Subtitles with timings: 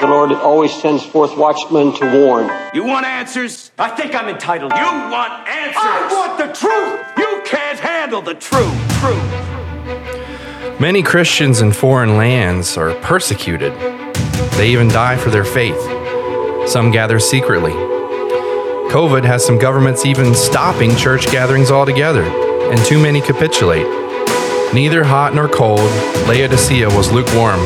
[0.00, 2.50] The Lord always sends forth watchmen to warn.
[2.72, 3.70] You want answers?
[3.78, 4.72] I think I'm entitled.
[4.72, 5.76] You want answers?
[5.76, 7.00] I want the truth!
[7.18, 8.72] You can't handle the truth.
[8.98, 10.80] Truth.
[10.80, 13.74] Many Christians in foreign lands are persecuted.
[14.52, 15.78] They even die for their faith.
[16.66, 17.72] Some gather secretly.
[18.92, 23.86] COVID has some governments even stopping church gatherings altogether, and too many capitulate.
[24.72, 25.80] Neither hot nor cold,
[26.26, 27.60] Laodicea was lukewarm.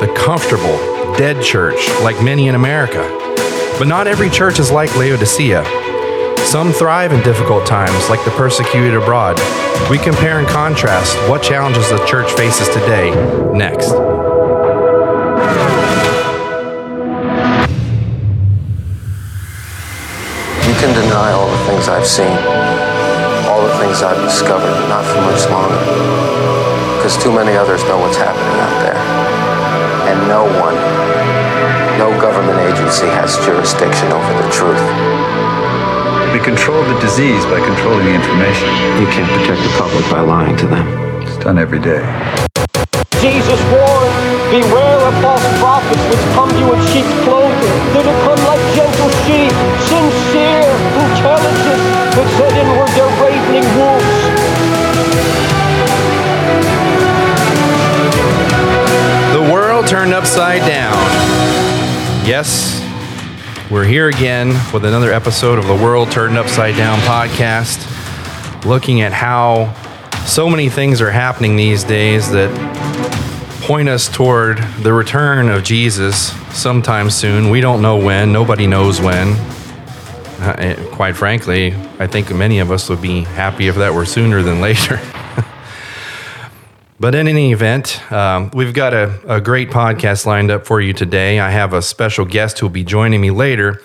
[0.00, 0.78] The comfortable,
[1.20, 3.02] dead church, like many in America.
[3.78, 5.62] But not every church is like Laodicea.
[6.46, 9.38] Some thrive in difficult times, like the persecuted abroad.
[9.90, 13.10] We compare and contrast what challenges the church faces today
[13.52, 13.90] next.
[20.64, 22.32] You can deny all the things I've seen,
[23.44, 25.76] all the things I've discovered, not for much longer.
[26.96, 28.96] Because too many others know what's happening out there.
[30.10, 30.99] And no one,
[32.90, 34.82] agency has jurisdiction over the truth.
[36.34, 38.66] We control the disease by controlling the information.
[38.98, 40.86] You can't protect the public by lying to them.
[41.22, 42.02] It's done every day.
[43.22, 44.10] Jesus warned,
[44.50, 47.74] Beware of false prophets which come to you in sheep's clothing.
[47.94, 49.54] They will come like gentle sheep,
[49.86, 51.82] sincere, intelligent,
[52.18, 54.18] but said inward they're ravening wolves.
[59.38, 60.98] The world turned upside down.
[62.26, 62.79] Yes,
[63.70, 67.86] we're here again with another episode of the World Turned Upside Down podcast,
[68.64, 69.72] looking at how
[70.26, 72.50] so many things are happening these days that
[73.62, 77.48] point us toward the return of Jesus sometime soon.
[77.48, 79.28] We don't know when, nobody knows when.
[80.40, 84.04] Uh, eh, quite frankly, I think many of us would be happy if that were
[84.04, 85.00] sooner than later.
[87.00, 90.92] But in any event, um, we've got a, a great podcast lined up for you
[90.92, 91.40] today.
[91.40, 93.80] I have a special guest who will be joining me later.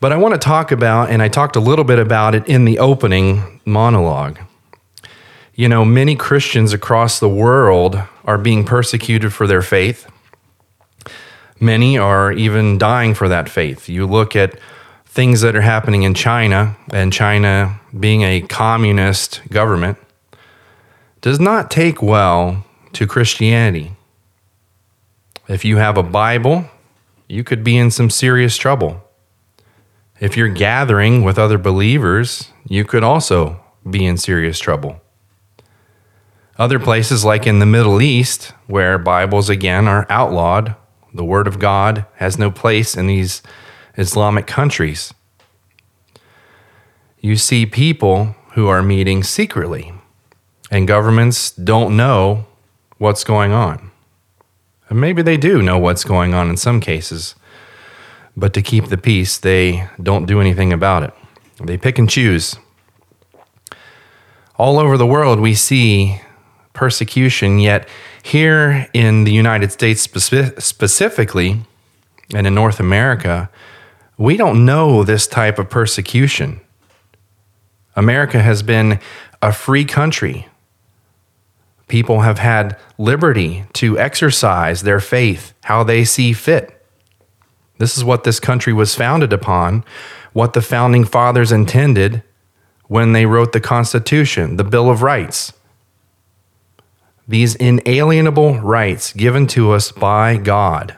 [0.00, 2.64] But I want to talk about, and I talked a little bit about it in
[2.64, 4.38] the opening monologue.
[5.54, 10.10] You know, many Christians across the world are being persecuted for their faith.
[11.60, 13.90] Many are even dying for that faith.
[13.90, 14.58] You look at
[15.04, 19.98] things that are happening in China, and China being a communist government
[21.20, 23.92] does not take well to Christianity.
[25.48, 26.66] If you have a Bible,
[27.28, 29.02] you could be in some serious trouble.
[30.20, 35.00] If you're gathering with other believers, you could also be in serious trouble.
[36.58, 40.74] Other places, like in the Middle East, where Bibles again are outlawed,
[41.14, 43.42] the Word of God has no place in these
[43.96, 45.14] Islamic countries.
[47.20, 49.92] You see people who are meeting secretly
[50.70, 52.46] and governments don't know
[52.98, 53.90] what's going on.
[54.88, 57.34] And maybe they do know what's going on in some cases,
[58.36, 61.14] but to keep the peace, they don't do anything about it.
[61.62, 62.56] They pick and choose.
[64.56, 66.20] All over the world, we see
[66.72, 67.88] persecution, yet
[68.22, 71.62] here in the United States speci- specifically,
[72.34, 73.50] and in North America,
[74.16, 76.60] we don't know this type of persecution.
[77.96, 79.00] America has been
[79.42, 80.46] a free country
[81.88, 86.74] People have had liberty to exercise their faith how they see fit.
[87.78, 89.84] This is what this country was founded upon,
[90.32, 92.22] what the founding fathers intended
[92.86, 95.52] when they wrote the Constitution, the Bill of Rights.
[97.26, 100.96] These inalienable rights given to us by God.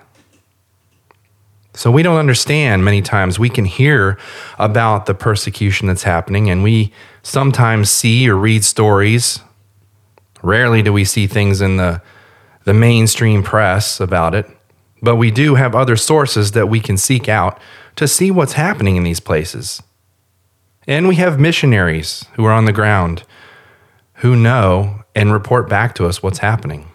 [1.75, 3.39] So we don't understand many times.
[3.39, 4.19] We can hear
[4.59, 9.41] about the persecution that's happening, and we sometimes see or read stories
[10.43, 12.03] Rarely do we see things in the,
[12.65, 14.47] the mainstream press about it,
[15.03, 17.61] but we do have other sources that we can seek out
[17.97, 19.83] to see what's happening in these places.
[20.87, 23.25] And we have missionaries who are on the ground
[24.21, 26.91] who know and report back to us what's happening.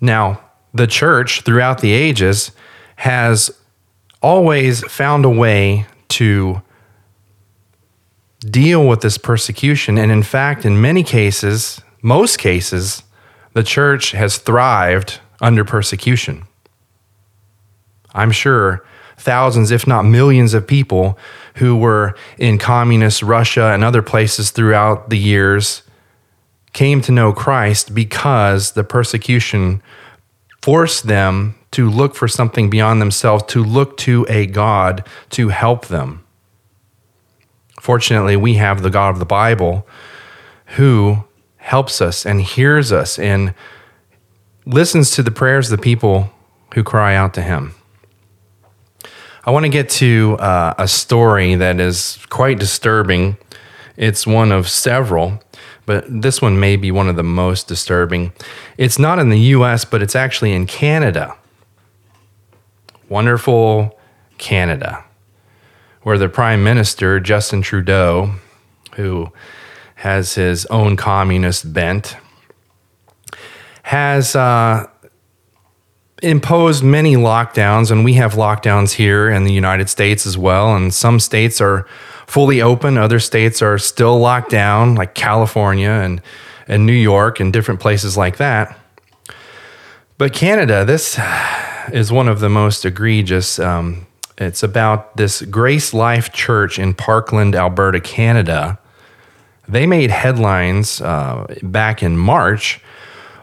[0.00, 0.40] Now,
[0.72, 2.52] the church throughout the ages
[2.96, 3.50] has
[4.22, 6.62] always found a way to
[8.50, 9.98] deal with this persecution.
[9.98, 13.02] And in fact, in many cases, most cases,
[13.54, 16.44] the church has thrived under persecution.
[18.14, 18.84] I'm sure
[19.16, 21.18] thousands, if not millions, of people
[21.56, 25.82] who were in communist Russia and other places throughout the years
[26.72, 29.82] came to know Christ because the persecution
[30.62, 35.86] forced them to look for something beyond themselves, to look to a God to help
[35.86, 36.23] them.
[37.84, 39.86] Fortunately, we have the God of the Bible
[40.78, 41.22] who
[41.56, 43.52] helps us and hears us and
[44.64, 46.30] listens to the prayers of the people
[46.72, 47.74] who cry out to him.
[49.44, 53.36] I want to get to uh, a story that is quite disturbing.
[53.98, 55.42] It's one of several,
[55.84, 58.32] but this one may be one of the most disturbing.
[58.78, 61.36] It's not in the US, but it's actually in Canada.
[63.10, 64.00] Wonderful
[64.38, 65.04] Canada,
[66.04, 68.34] where the Prime Minister, Justin Trudeau,
[68.96, 69.32] who
[69.96, 72.16] has his own communist bent,
[73.82, 74.86] has uh,
[76.22, 80.76] imposed many lockdowns, and we have lockdowns here in the United States as well.
[80.76, 81.86] And some states are
[82.26, 86.20] fully open, other states are still locked down, like California and,
[86.68, 88.78] and New York and different places like that.
[90.18, 91.18] But Canada, this
[91.92, 93.58] is one of the most egregious.
[93.58, 94.06] Um,
[94.38, 98.78] it's about this Grace Life Church in Parkland, Alberta, Canada.
[99.68, 102.80] They made headlines uh, back in March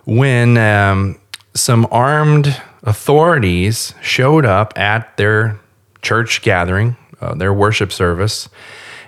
[0.06, 1.20] when um,
[1.54, 5.60] some armed authorities showed up at their
[6.02, 8.50] church gathering, uh, their worship service.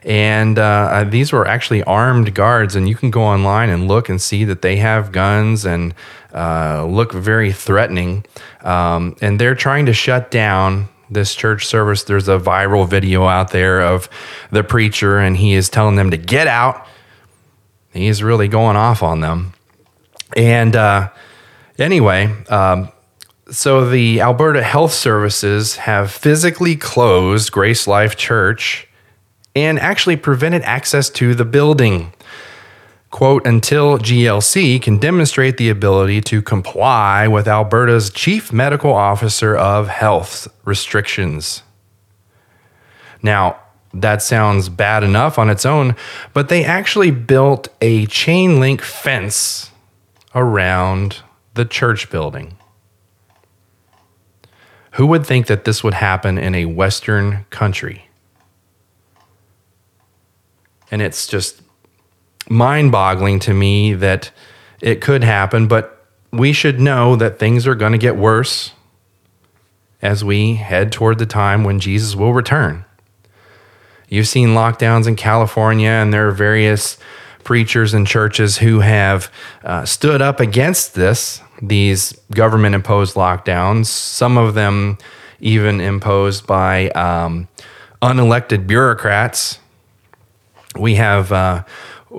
[0.03, 4.09] And uh, uh, these were actually armed guards, and you can go online and look
[4.09, 5.93] and see that they have guns and
[6.33, 8.25] uh, look very threatening.
[8.61, 12.03] Um, and they're trying to shut down this church service.
[12.03, 14.09] There's a viral video out there of
[14.51, 16.87] the preacher, and he is telling them to get out.
[17.93, 19.53] He's really going off on them.
[20.35, 21.09] And uh,
[21.77, 22.91] anyway, um,
[23.51, 28.87] so the Alberta Health Services have physically closed Grace Life Church
[29.55, 32.13] and actually prevented access to the building.
[33.13, 39.87] Quote, until GLC can demonstrate the ability to comply with Alberta's Chief Medical Officer of
[39.87, 41.61] Health restrictions.
[43.21, 43.59] Now,
[43.93, 45.95] that sounds bad enough on its own,
[46.33, 49.69] but they actually built a chain link fence
[50.33, 51.21] around
[51.53, 52.57] the church building.
[54.93, 58.09] Who would think that this would happen in a Western country?
[60.89, 61.61] And it's just
[62.49, 64.31] mind boggling to me that
[64.81, 68.71] it could happen, but we should know that things are going to get worse
[70.01, 72.83] as we head toward the time when Jesus will return.
[74.09, 76.97] You've seen lockdowns in California, and there are various
[77.43, 79.31] preachers and churches who have
[79.63, 84.97] uh, stood up against this, these government imposed lockdowns, some of them
[85.39, 87.47] even imposed by um,
[88.01, 89.59] unelected bureaucrats.
[90.77, 91.63] We have uh,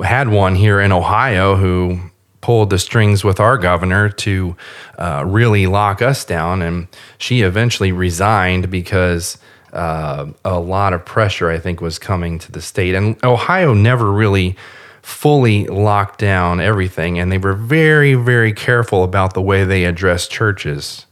[0.03, 1.99] had one here in Ohio who
[2.41, 4.57] pulled the strings with our governor to
[4.99, 6.89] uh, really lock us down, and
[7.19, 9.39] she eventually resigned because.
[9.73, 12.95] Uh, a lot of pressure, I think, was coming to the state.
[12.95, 14.57] And Ohio never really
[15.05, 20.31] fully locked down everything, and they were very, very careful about the way they addressed
[20.31, 21.05] churches.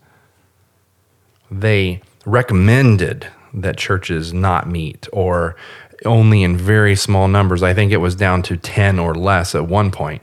[1.50, 5.56] They recommended that churches not meet or
[6.04, 7.62] only in very small numbers.
[7.62, 10.22] I think it was down to 10 or less at one point.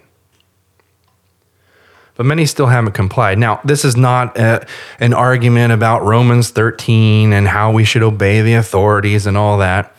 [2.16, 3.40] But many still haven't complied.
[3.40, 4.68] Now, this is not a,
[5.00, 9.96] an argument about Romans 13 and how we should obey the authorities and all that.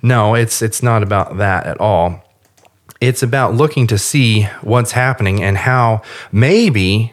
[0.00, 2.22] No, it's, it's not about that at all
[3.02, 6.00] it's about looking to see what's happening and how
[6.30, 7.12] maybe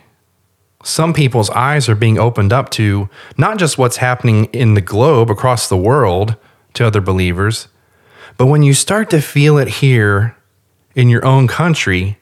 [0.84, 5.32] some people's eyes are being opened up to not just what's happening in the globe
[5.32, 6.36] across the world
[6.76, 7.70] to other believers,
[8.40, 10.36] but when you start to feel it here
[10.96, 12.18] in your own country,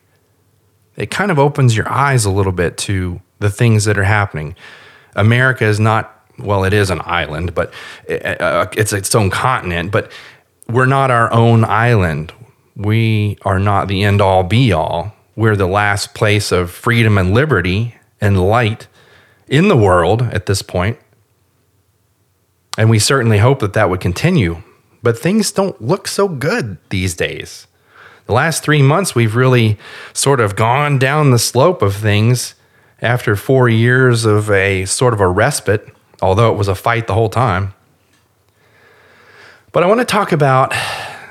[0.97, 4.53] it kind of opens your eyes a little bit to the things that are happening.
[5.15, 7.71] America is not, well, it is an island, but
[8.09, 10.11] uh, it's its own continent, but
[10.67, 12.33] we're not our own island
[12.77, 15.13] we are not the end all be all.
[15.35, 18.87] We're the last place of freedom and liberty and light
[19.47, 20.99] in the world at this point.
[22.77, 24.61] And we certainly hope that that would continue.
[25.07, 27.65] But things don't look so good these days.
[28.25, 29.77] The last three months, we've really
[30.11, 32.55] sort of gone down the slope of things
[33.01, 35.87] after four years of a sort of a respite,
[36.21, 37.73] although it was a fight the whole time.
[39.71, 40.75] But I want to talk about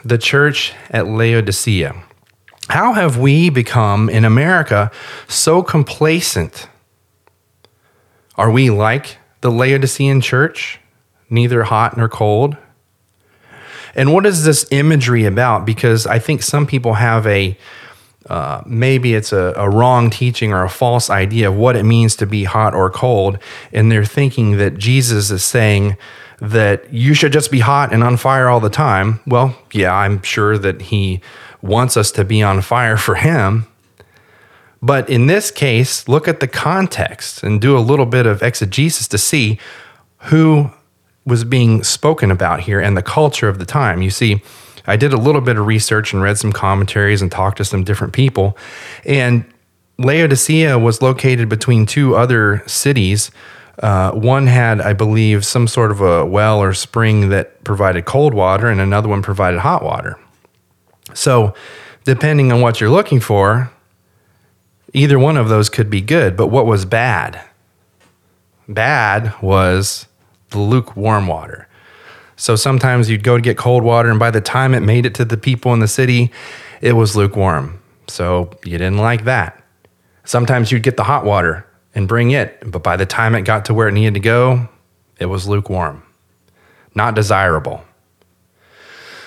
[0.06, 2.02] the church at Laodicea.
[2.70, 4.90] How have we become in America
[5.28, 6.66] so complacent?
[8.36, 10.80] Are we like the Laodicean church,
[11.28, 12.56] neither hot nor cold?
[13.96, 15.66] And what is this imagery about?
[15.66, 17.58] Because I think some people have a
[18.28, 22.16] uh, maybe it's a, a, wrong teaching or a false idea of what it means
[22.16, 23.38] to be hot or cold.
[23.72, 25.96] And they're thinking that Jesus is saying,
[26.40, 29.20] that you should just be hot and on fire all the time.
[29.26, 31.20] Well, yeah, I'm sure that he
[31.62, 33.66] wants us to be on fire for him.
[34.82, 39.08] But in this case, look at the context and do a little bit of exegesis
[39.08, 39.58] to see
[40.24, 40.70] who
[41.26, 44.00] was being spoken about here and the culture of the time.
[44.00, 44.42] You see,
[44.86, 47.82] I did a little bit of research and read some commentaries and talked to some
[47.84, 48.56] different people.
[49.04, 49.44] And
[49.98, 53.30] Laodicea was located between two other cities.
[53.82, 58.32] Uh, one had, I believe, some sort of a well or spring that provided cold
[58.32, 60.18] water, and another one provided hot water.
[61.12, 61.54] So,
[62.04, 63.70] depending on what you're looking for,
[64.92, 66.36] either one of those could be good.
[66.36, 67.42] But what was bad?
[68.68, 70.06] Bad was
[70.50, 71.68] the lukewarm water.
[72.36, 75.14] So sometimes you'd go to get cold water, and by the time it made it
[75.16, 76.30] to the people in the city,
[76.80, 77.80] it was lukewarm.
[78.08, 79.62] So you didn't like that.
[80.24, 83.64] Sometimes you'd get the hot water and bring it, but by the time it got
[83.66, 84.68] to where it needed to go,
[85.18, 86.02] it was lukewarm.
[86.94, 87.82] Not desirable.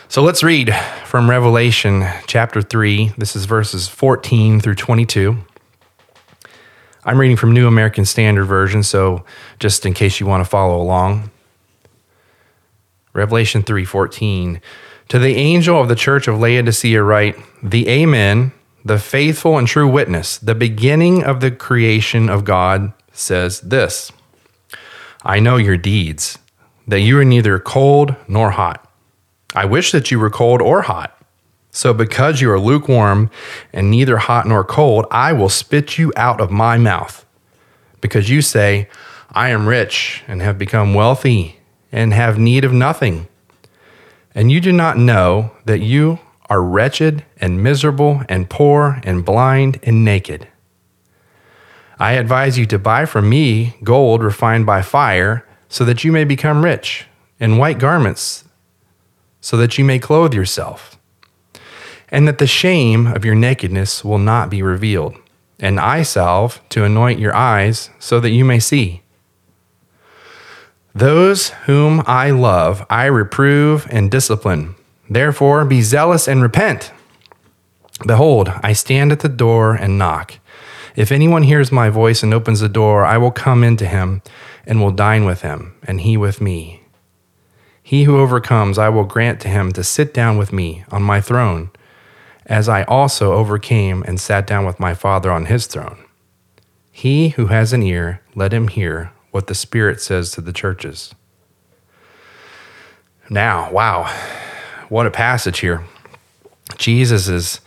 [0.07, 3.13] So let's read from Revelation chapter 3.
[3.17, 5.38] This is verses 14 through 22.
[7.06, 9.24] I'm reading from New American Standard Version, so
[9.58, 11.32] just in case you want to follow along.
[13.13, 14.60] Revelation 3:14
[15.08, 18.51] To the angel of the church of Laodicea write, "The Amen,
[18.84, 24.12] the faithful and true witness, the beginning of the creation of God says this:
[25.24, 26.38] I know your deeds,
[26.86, 28.86] that you are neither cold nor hot.
[29.56, 31.18] I wish that you were cold or hot.
[31.71, 33.29] So because you are lukewarm
[33.71, 37.25] and neither hot nor cold, I will spit you out of my mouth.
[38.01, 38.89] Because you say,
[39.31, 41.59] I am rich and have become wealthy
[41.91, 43.27] and have need of nothing.
[44.33, 49.79] And you do not know that you are wretched and miserable and poor and blind
[49.83, 50.47] and naked.
[51.99, 56.23] I advise you to buy from me gold refined by fire, so that you may
[56.23, 57.05] become rich,
[57.39, 58.45] and white garments,
[59.41, 60.97] so that you may clothe yourself,
[62.11, 65.15] and that the shame of your nakedness will not be revealed,
[65.59, 69.01] and eye salve to anoint your eyes, so that you may see.
[70.93, 74.75] Those whom I love, I reprove and discipline.
[75.09, 76.91] Therefore, be zealous and repent.
[78.05, 80.39] Behold, I stand at the door and knock.
[80.95, 84.21] If anyone hears my voice and opens the door, I will come into him
[84.65, 86.83] and will dine with him, and he with me.
[87.81, 91.21] He who overcomes, I will grant to him to sit down with me on my
[91.21, 91.71] throne,
[92.50, 96.03] as I also overcame and sat down with my Father on his throne.
[96.91, 101.13] He who has an ear, let him hear what the Spirit says to the churches.
[103.29, 104.12] Now, wow,
[104.89, 105.86] what a passage here.
[106.77, 107.62] Jesus is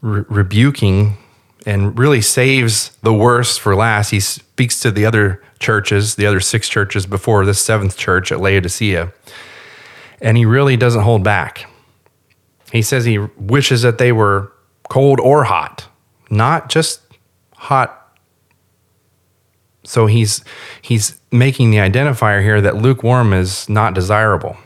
[0.00, 1.16] re- rebuking
[1.66, 4.10] and really saves the worst for last.
[4.10, 8.40] He speaks to the other churches, the other six churches before this seventh church at
[8.40, 9.12] Laodicea,
[10.20, 11.66] and he really doesn't hold back.
[12.74, 14.52] He says he wishes that they were
[14.90, 15.88] cold or hot,
[16.28, 17.00] not just
[17.54, 18.04] hot
[19.84, 20.42] so he's
[20.80, 24.56] he's making the identifier here that lukewarm is not desirable.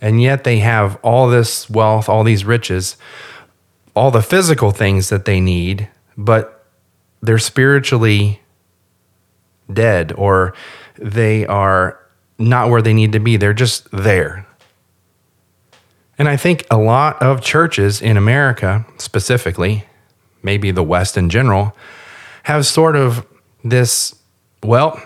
[0.00, 2.96] And yet they have all this wealth, all these riches,
[3.94, 6.66] all the physical things that they need, but
[7.22, 8.40] they're spiritually
[9.72, 10.54] dead or
[10.96, 11.98] they are
[12.38, 13.36] not where they need to be.
[13.36, 14.46] They're just there.
[16.18, 19.84] And I think a lot of churches in America, specifically,
[20.42, 21.76] maybe the West in general,
[22.44, 23.26] have sort of
[23.64, 24.14] this,
[24.62, 25.02] well,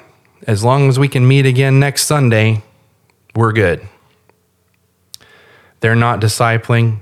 [0.47, 2.63] as long as we can meet again next Sunday,
[3.35, 3.87] we're good.
[5.81, 6.99] They're not discipling.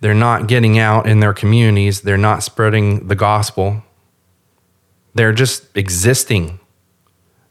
[0.00, 2.00] They're not getting out in their communities.
[2.00, 3.82] They're not spreading the gospel.
[5.14, 6.60] They're just existing.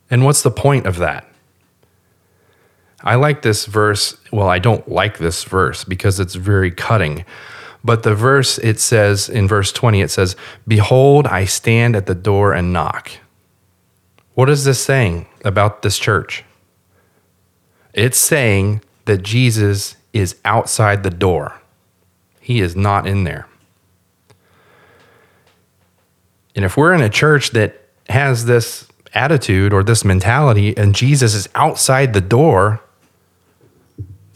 [0.10, 1.27] And what's the point of that?
[3.04, 4.18] I like this verse.
[4.32, 7.26] Well, I don't like this verse because it's very cutting.
[7.84, 10.36] But the verse, it says in verse 20, it says,
[10.68, 13.12] Behold, I stand at the door and knock.
[14.34, 16.44] What is this saying about this church?
[17.94, 21.62] It's saying that Jesus is outside the door,
[22.42, 23.48] he is not in there.
[26.56, 31.36] And if we're in a church that has this attitude or this mentality and Jesus
[31.36, 32.82] is outside the door,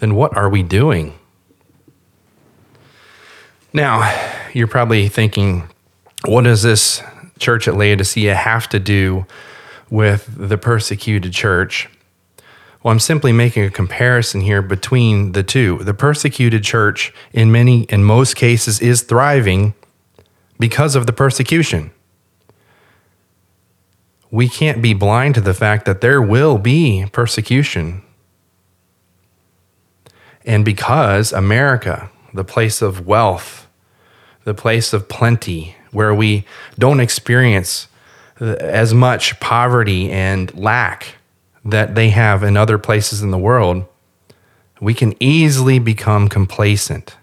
[0.01, 1.13] then what are we doing?
[3.71, 4.11] Now,
[4.53, 5.69] you're probably thinking,
[6.25, 7.01] what does this
[7.39, 9.25] church at Laodicea have to do
[9.89, 11.87] with the persecuted church?
[12.81, 15.77] Well, I'm simply making a comparison here between the two.
[15.77, 19.75] The persecuted church, in many, in most cases, is thriving
[20.59, 21.91] because of the persecution.
[24.31, 28.01] We can't be blind to the fact that there will be persecution.
[30.45, 33.67] And because America, the place of wealth,
[34.43, 36.45] the place of plenty, where we
[36.79, 37.87] don't experience
[38.39, 41.15] as much poverty and lack
[41.63, 43.85] that they have in other places in the world,
[44.79, 47.15] we can easily become complacent.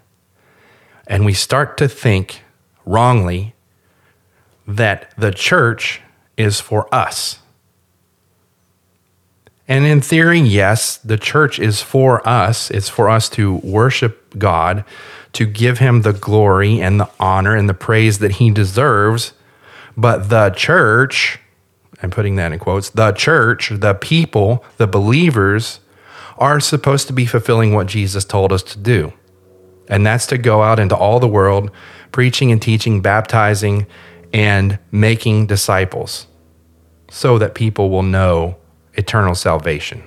[1.07, 2.43] And we start to think
[2.85, 3.53] wrongly
[4.65, 6.01] that the church
[6.37, 7.38] is for us.
[9.69, 12.71] And in theory, yes, the church is for us.
[12.71, 14.83] It's for us to worship God,
[15.33, 19.33] to give him the glory and the honor and the praise that he deserves.
[19.95, 21.39] But the church,
[22.01, 25.81] I'm putting that in quotes, the church, the people, the believers
[26.39, 29.13] are supposed to be fulfilling what Jesus told us to do.
[29.87, 31.69] And that's to go out into all the world,
[32.11, 33.85] preaching and teaching, baptizing,
[34.33, 36.25] and making disciples
[37.11, 38.55] so that people will know
[38.93, 40.03] eternal salvation.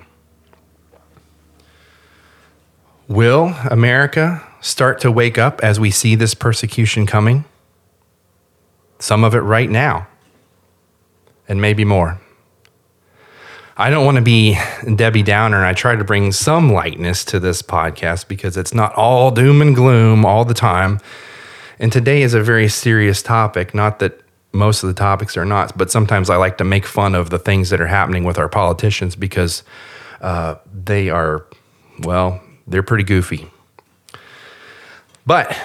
[3.07, 7.45] Will America start to wake up as we see this persecution coming?
[8.99, 10.07] Some of it right now,
[11.47, 12.21] and maybe more.
[13.75, 14.57] I don't want to be
[14.95, 18.93] Debbie Downer, and I try to bring some lightness to this podcast because it's not
[18.93, 20.99] all doom and gloom all the time.
[21.79, 23.73] And today is a very serious topic.
[23.73, 24.22] Not that
[24.53, 27.39] most of the topics are not, but sometimes I like to make fun of the
[27.39, 29.63] things that are happening with our politicians because
[30.21, 31.45] uh, they are,
[31.99, 33.49] well, they're pretty goofy.
[35.25, 35.57] But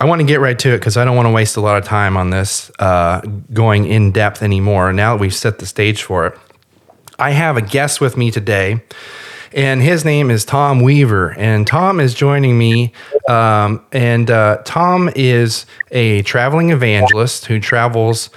[0.00, 1.78] I want to get right to it because I don't want to waste a lot
[1.78, 3.20] of time on this uh,
[3.52, 4.92] going in depth anymore.
[4.92, 6.38] Now that we've set the stage for it,
[7.18, 8.82] I have a guest with me today
[9.56, 11.34] and his name is Tom Weaver.
[11.38, 12.92] And Tom is joining me.
[13.26, 18.28] Um, and uh, Tom is a traveling evangelist who travels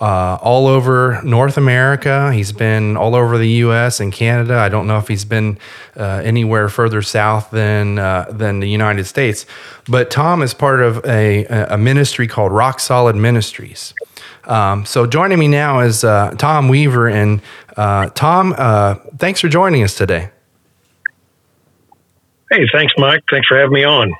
[0.00, 2.32] uh, all over North America.
[2.32, 3.98] He's been all over the U.S.
[3.98, 4.54] and Canada.
[4.54, 5.58] I don't know if he's been
[5.96, 9.46] uh, anywhere further south than uh, than the United States.
[9.88, 13.94] But Tom is part of a, a ministry called Rock Solid Ministries.
[14.44, 17.08] Um, so joining me now is uh, Tom Weaver.
[17.08, 17.42] And
[17.76, 20.30] uh, Tom, uh, thanks for joining us today.
[22.50, 23.22] Hey, thanks, Mike.
[23.30, 24.14] Thanks for having me on.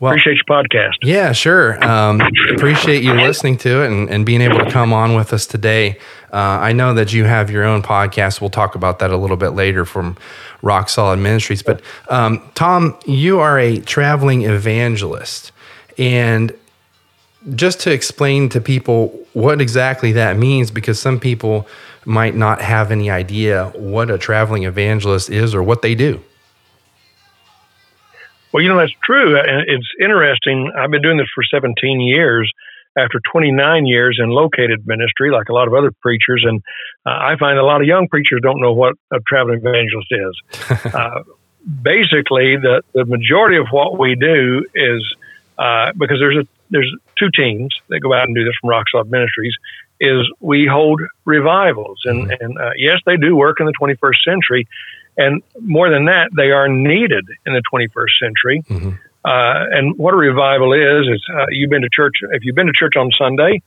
[0.00, 0.94] Well, appreciate your podcast.
[1.02, 1.82] Yeah, sure.
[1.84, 2.20] Um,
[2.54, 5.98] appreciate you listening to it and, and being able to come on with us today.
[6.32, 8.40] Uh, I know that you have your own podcast.
[8.40, 10.16] We'll talk about that a little bit later from
[10.62, 11.62] Rock Solid Ministries.
[11.62, 15.50] But um, Tom, you are a traveling evangelist.
[15.96, 16.56] And
[17.54, 21.66] just to explain to people what exactly that means, because some people
[22.04, 26.22] might not have any idea what a traveling evangelist is or what they do.
[28.52, 29.38] Well, you know, that's true.
[29.38, 30.72] And it's interesting.
[30.76, 32.52] I've been doing this for 17 years
[32.96, 36.44] after 29 years in located ministry, like a lot of other preachers.
[36.46, 36.62] And
[37.06, 40.84] uh, I find a lot of young preachers don't know what a traveling evangelist is.
[40.94, 41.22] uh,
[41.82, 45.16] basically, the, the majority of what we do is
[45.58, 48.86] uh, because there's a there's two teams that go out and do this from Rock
[48.90, 49.54] Solid Ministries.
[50.00, 52.44] Is we hold revivals, and mm-hmm.
[52.44, 54.68] and uh, yes, they do work in the 21st century,
[55.18, 58.62] and more than that, they are needed in the 21st century.
[58.68, 58.90] Mm-hmm.
[59.24, 62.68] Uh, and what a revival is, is uh, you've been to church, if you've been
[62.68, 63.60] to church on Sunday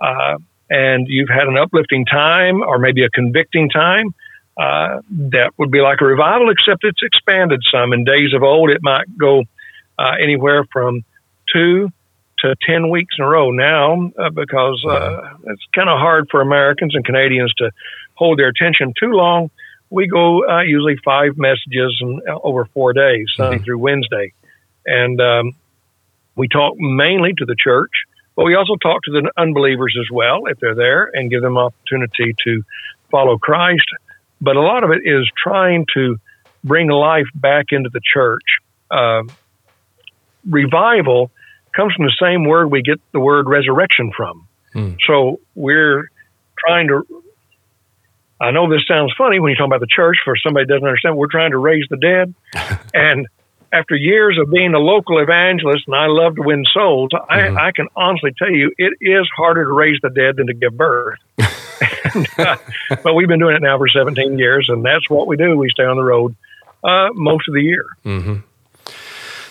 [0.00, 0.36] uh,
[0.68, 4.14] and you've had an uplifting time or maybe a convicting time,
[4.60, 7.94] uh, that would be like a revival, except it's expanded some.
[7.94, 9.44] In days of old, it might go
[9.98, 11.02] uh, anywhere from
[11.50, 11.88] two
[12.40, 14.84] to 10 weeks in a row now uh, because
[15.44, 17.70] it's kind of hard for Americans and Canadians to
[18.14, 19.50] hold their attention too long
[19.90, 23.64] we go uh, usually five messages and, uh, over four days, Sunday mm-hmm.
[23.64, 24.32] through Wednesday.
[24.86, 25.52] And um,
[26.36, 27.90] we talk mainly to the church,
[28.36, 31.58] but we also talk to the unbelievers as well if they're there and give them
[31.58, 32.62] opportunity to
[33.10, 33.86] follow Christ.
[34.40, 36.16] But a lot of it is trying to
[36.64, 38.58] bring life back into the church.
[38.90, 39.22] Uh,
[40.48, 41.30] revival
[41.74, 44.46] comes from the same word we get the word resurrection from.
[44.74, 44.96] Mm.
[45.06, 46.10] So we're
[46.58, 47.06] trying to
[48.40, 51.16] I know this sounds funny when you talk about the church for somebody doesn't understand.
[51.16, 52.34] We're trying to raise the dead.
[52.94, 53.26] and
[53.72, 57.58] after years of being a local evangelist and I love to win souls, mm-hmm.
[57.58, 60.54] I, I, can honestly tell you it is harder to raise the dead than to
[60.54, 61.18] give birth.
[62.14, 62.56] and, uh,
[63.02, 65.56] but we've been doing it now for 17 years, and that's what we do.
[65.56, 66.34] We stay on the road
[66.82, 67.86] uh, most of the year.
[68.04, 68.36] Mm-hmm.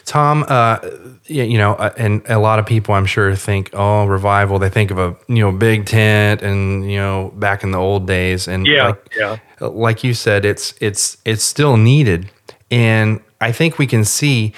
[0.10, 0.80] Tom, uh,
[1.28, 4.58] you know, uh, and a lot of people I'm sure think, oh, revival.
[4.58, 8.08] They think of a you know big tent and you know back in the old
[8.08, 9.38] days, and yeah, like, yeah.
[9.62, 12.32] like you said, it's it's it's still needed,
[12.72, 14.54] and I think we can see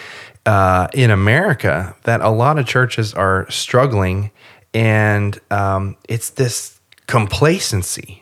[0.46, 4.32] uh, in America that a lot of churches are struggling,
[4.74, 8.21] and um, it's this complacency.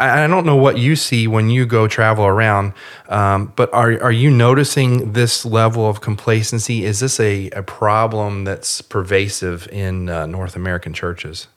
[0.00, 2.72] I, I don't know what you see when you go travel around,
[3.08, 6.84] um, but are are you noticing this level of complacency?
[6.84, 11.48] Is this a, a problem that's pervasive in uh, North American churches?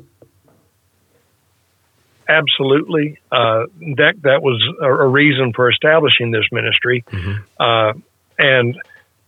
[2.27, 3.19] Absolutely.
[3.31, 3.65] Uh,
[3.97, 7.41] that that was a, a, reason for establishing this ministry, mm-hmm.
[7.59, 7.93] uh,
[8.39, 8.75] and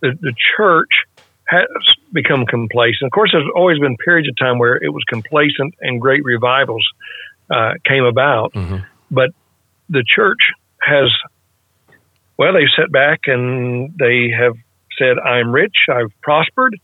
[0.00, 1.04] the, the church
[1.46, 1.66] has
[2.12, 3.06] become complacent.
[3.06, 6.86] Of course, there's always been periods of time where it was complacent and great revivals
[7.50, 8.78] uh, came about, mm-hmm.
[9.10, 9.30] But
[9.88, 11.10] the church has,
[12.36, 14.54] well, they sat back and they have
[14.98, 15.86] said, "I'm rich.
[15.88, 16.78] I've prospered.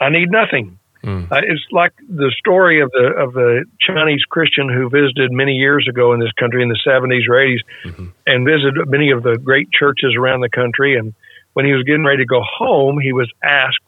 [0.00, 1.30] I need nothing." Mm.
[1.30, 5.86] Uh, it's like the story of the of the Chinese Christian who visited many years
[5.86, 8.06] ago in this country in the 70s or 80s, mm-hmm.
[8.26, 10.96] and visited many of the great churches around the country.
[10.96, 11.12] And
[11.52, 13.84] when he was getting ready to go home, he was asked,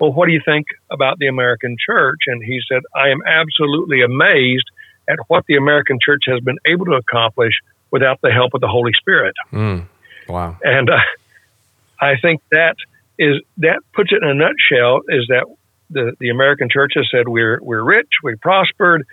[0.00, 4.02] "Well, what do you think about the American church?" And he said, "I am absolutely
[4.02, 4.68] amazed
[5.08, 7.54] at what the American church has been able to accomplish
[7.90, 9.86] without the help of the Holy Spirit." Mm.
[10.28, 10.56] Wow!
[10.62, 10.98] And uh,
[12.00, 12.76] I think that
[13.18, 15.00] is that puts it in a nutshell.
[15.08, 15.46] Is that
[15.90, 19.06] the, the American church has said we're we're rich, we prospered,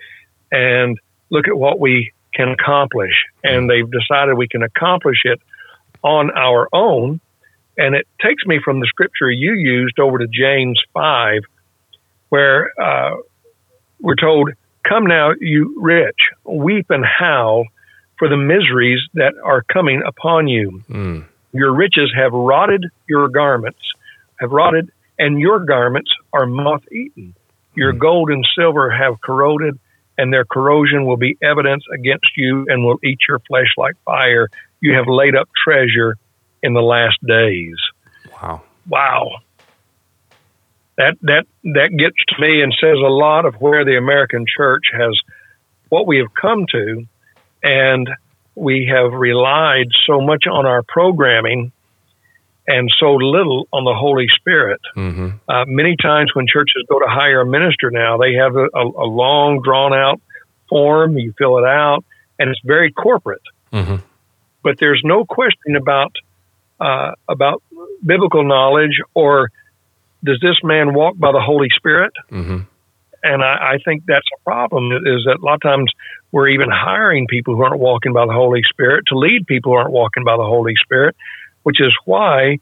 [0.52, 0.98] and
[1.30, 3.14] look at what we can accomplish.
[3.42, 5.40] And they've decided we can accomplish it
[6.02, 7.20] on our own.
[7.78, 11.42] And it takes me from the scripture you used over to James five,
[12.28, 13.16] where uh,
[14.00, 14.50] we're told,
[14.88, 17.64] "Come now, you rich, weep and howl
[18.18, 20.82] for the miseries that are coming upon you.
[20.88, 21.26] Mm.
[21.52, 23.80] Your riches have rotted your garments,
[24.40, 27.34] have rotted and your garments are moth eaten.
[27.74, 27.98] Your mm.
[27.98, 29.78] gold and silver have corroded,
[30.18, 34.48] and their corrosion will be evidence against you and will eat your flesh like fire.
[34.80, 36.16] You have laid up treasure
[36.62, 37.76] in the last days.
[38.32, 38.62] Wow.
[38.88, 39.30] Wow.
[40.96, 44.84] That that that gets to me and says a lot of where the American church
[44.92, 45.18] has
[45.88, 47.06] what we have come to
[47.62, 48.08] and
[48.54, 51.72] we have relied so much on our programming
[52.66, 54.80] and so little on the Holy Spirit.
[54.96, 55.28] Mm-hmm.
[55.48, 58.84] Uh, many times when churches go to hire a minister now, they have a, a,
[59.04, 60.20] a long, drawn out
[60.68, 61.16] form.
[61.16, 62.04] You fill it out,
[62.38, 63.42] and it's very corporate.
[63.72, 63.96] Mm-hmm.
[64.62, 66.12] But there's no question about
[66.80, 67.62] uh, about
[68.04, 69.50] biblical knowledge or
[70.26, 72.12] does this man walk by the Holy Spirit?
[72.30, 72.58] Mm-hmm.
[73.22, 74.92] And I, I think that's a problem.
[74.92, 75.90] Is that a lot of times
[76.32, 79.78] we're even hiring people who aren't walking by the Holy Spirit to lead people who
[79.78, 81.16] aren't walking by the Holy Spirit
[81.66, 82.58] which is why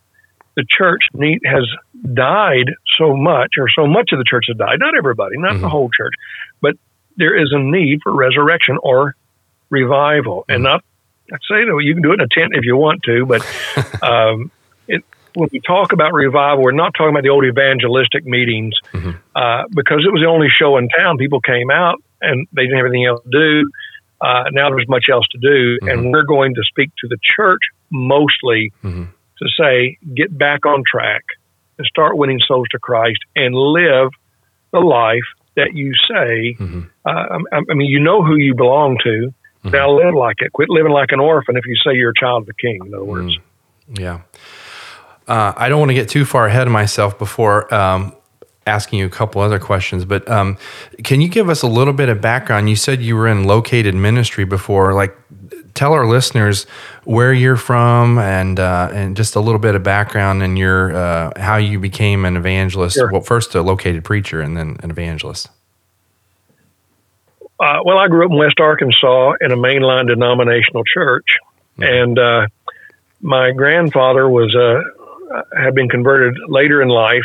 [0.56, 1.68] the church need, has
[2.14, 4.80] died so much, or so much of the church has died.
[4.80, 5.60] Not everybody, not mm-hmm.
[5.60, 6.14] the whole church,
[6.62, 6.76] but
[7.18, 9.14] there is a need for resurrection or
[9.68, 10.52] revival, mm-hmm.
[10.52, 10.82] and not.
[11.30, 13.42] I say though, you can do it in a tent if you want to, but
[14.02, 14.50] um,
[14.88, 19.10] it, when we talk about revival, we're not talking about the old evangelistic meetings mm-hmm.
[19.34, 21.18] uh, because it was the only show in town.
[21.18, 23.70] People came out and they didn't have anything else to do.
[24.20, 25.88] Uh, now there's much else to do, mm-hmm.
[25.88, 29.04] and we're going to speak to the church mostly mm-hmm.
[29.04, 31.24] to say, get back on track
[31.78, 34.10] and start winning souls to Christ and live
[34.72, 35.24] the life
[35.56, 36.54] that you say.
[36.58, 36.80] Mm-hmm.
[37.04, 39.34] Uh, I, I, mean, you know who you belong to.
[39.64, 39.70] Mm-hmm.
[39.70, 40.52] Now live like it.
[40.52, 42.94] Quit living like an orphan if you say you're a child of the king, in
[42.94, 43.36] other words.
[43.90, 43.98] Mm.
[43.98, 44.20] Yeah.
[45.26, 48.14] Uh, I don't want to get too far ahead of myself before um,
[48.66, 50.58] asking you a couple other questions, but um,
[51.02, 52.68] can you give us a little bit of background?
[52.68, 54.92] You said you were in located ministry before.
[54.92, 55.16] Like,
[55.74, 56.64] tell our listeners
[57.04, 61.32] where you're from and uh, and just a little bit of background and your uh,
[61.36, 62.96] how you became an evangelist.
[62.96, 63.10] Sure.
[63.10, 65.48] Well, first a located preacher and then an evangelist.
[67.60, 71.38] Uh, well, I grew up in West Arkansas in a mainline denominational church,
[71.78, 71.82] mm-hmm.
[71.82, 72.46] and uh,
[73.20, 74.54] my grandfather was
[75.34, 77.24] uh, had been converted later in life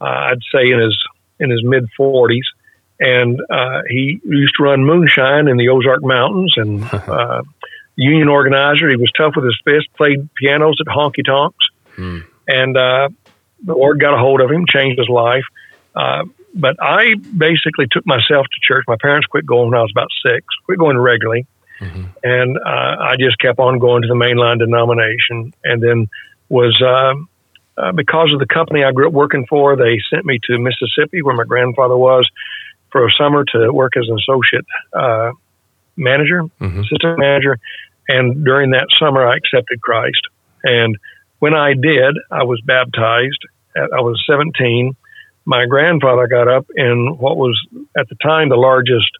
[0.00, 0.96] uh, I'd say in his
[1.40, 2.42] in his mid 40s,
[3.00, 7.42] and uh, he used to run moonshine in the Ozark Mountains and uh,
[7.96, 8.90] union organizer.
[8.90, 12.20] He was tough with his fist, played pianos at honky tonks, hmm.
[12.46, 13.08] and uh,
[13.62, 15.44] the Lord got a hold of him, changed his life.
[15.94, 18.84] Uh, but I basically took myself to church.
[18.86, 21.46] My parents quit going when I was about six, quit going regularly.
[21.80, 22.04] Mm-hmm.
[22.22, 26.08] And uh, I just kept on going to the mainline denomination, and then
[26.48, 27.14] was uh,
[27.76, 31.22] uh, because of the company I grew up working for, they sent me to Mississippi,
[31.22, 32.28] where my grandfather was,
[32.90, 35.32] for a summer to work as an associate uh,
[35.96, 36.80] manager, mm-hmm.
[36.80, 37.58] assistant manager.
[38.08, 40.20] And during that summer, I accepted Christ.
[40.62, 40.96] And
[41.38, 43.40] when I did, I was baptized.
[43.76, 44.94] I was 17.
[45.44, 47.60] My grandfather got up in what was
[47.98, 49.10] at the time the largest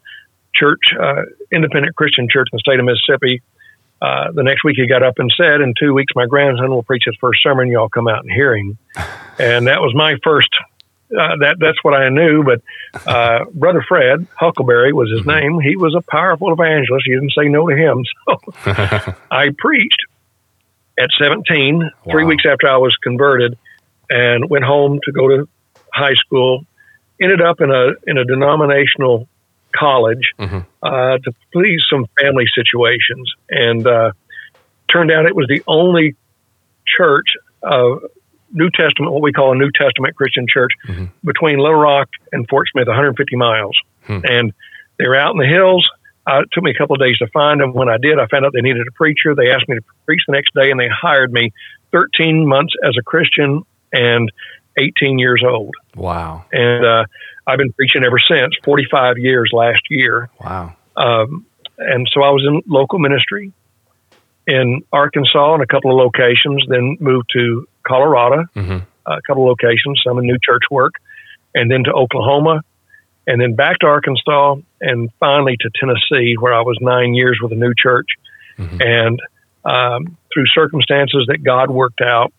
[0.54, 3.42] church, uh, independent Christian church in the state of Mississippi,
[4.02, 6.82] uh, the next week he got up and said, "In two weeks, my grandson will
[6.82, 7.70] preach his first sermon.
[7.70, 8.78] Y'all come out and hear him."
[9.38, 10.50] and that was my first
[11.10, 12.42] uh, that that's what I knew.
[12.42, 12.62] But
[13.06, 15.60] uh, Brother Fred Huckleberry was his name.
[15.60, 17.06] He was a powerful evangelist.
[17.06, 18.04] You didn't say no to him.
[18.64, 20.02] So I preached
[20.98, 23.58] at 17, three weeks after I was converted,
[24.08, 25.48] and went home to go to
[25.92, 26.64] high school.
[27.20, 29.28] Ended up in a in a denominational
[29.78, 30.66] college Mhm.
[30.82, 34.12] uh, to please some family situations, and uh,
[34.88, 36.14] turned out it was the only
[36.86, 37.28] church
[37.62, 38.02] of
[38.52, 41.10] New Testament, what we call a New Testament Christian church, Mhm.
[41.24, 44.20] between Little Rock and Fort Smith, 150 miles, Hmm.
[44.28, 44.52] and
[44.98, 45.88] they were out in the hills.
[46.26, 47.72] Uh, it took me a couple of days to find them.
[47.74, 49.34] When I did, I found out they needed a preacher.
[49.34, 51.52] They asked me to preach the next day, and they hired me
[51.90, 54.30] 13 months as a Christian and
[54.78, 55.74] 18 years old.
[55.96, 56.44] Wow.
[56.52, 57.04] And uh,
[57.46, 60.30] I've been preaching ever since, 45 years last year.
[60.40, 60.76] Wow.
[60.96, 61.46] Um,
[61.78, 63.52] and so I was in local ministry
[64.46, 69.48] in Arkansas in a couple of locations, then moved to Colorado, hmm a couple of
[69.48, 70.94] locations, some in new church work,
[71.54, 72.62] and then to Oklahoma,
[73.26, 77.52] and then back to Arkansas, and finally to Tennessee, where I was nine years with
[77.52, 78.06] a new church.
[78.58, 78.82] Mhm.
[78.82, 79.20] And
[79.62, 82.32] um, through circumstances that God worked out,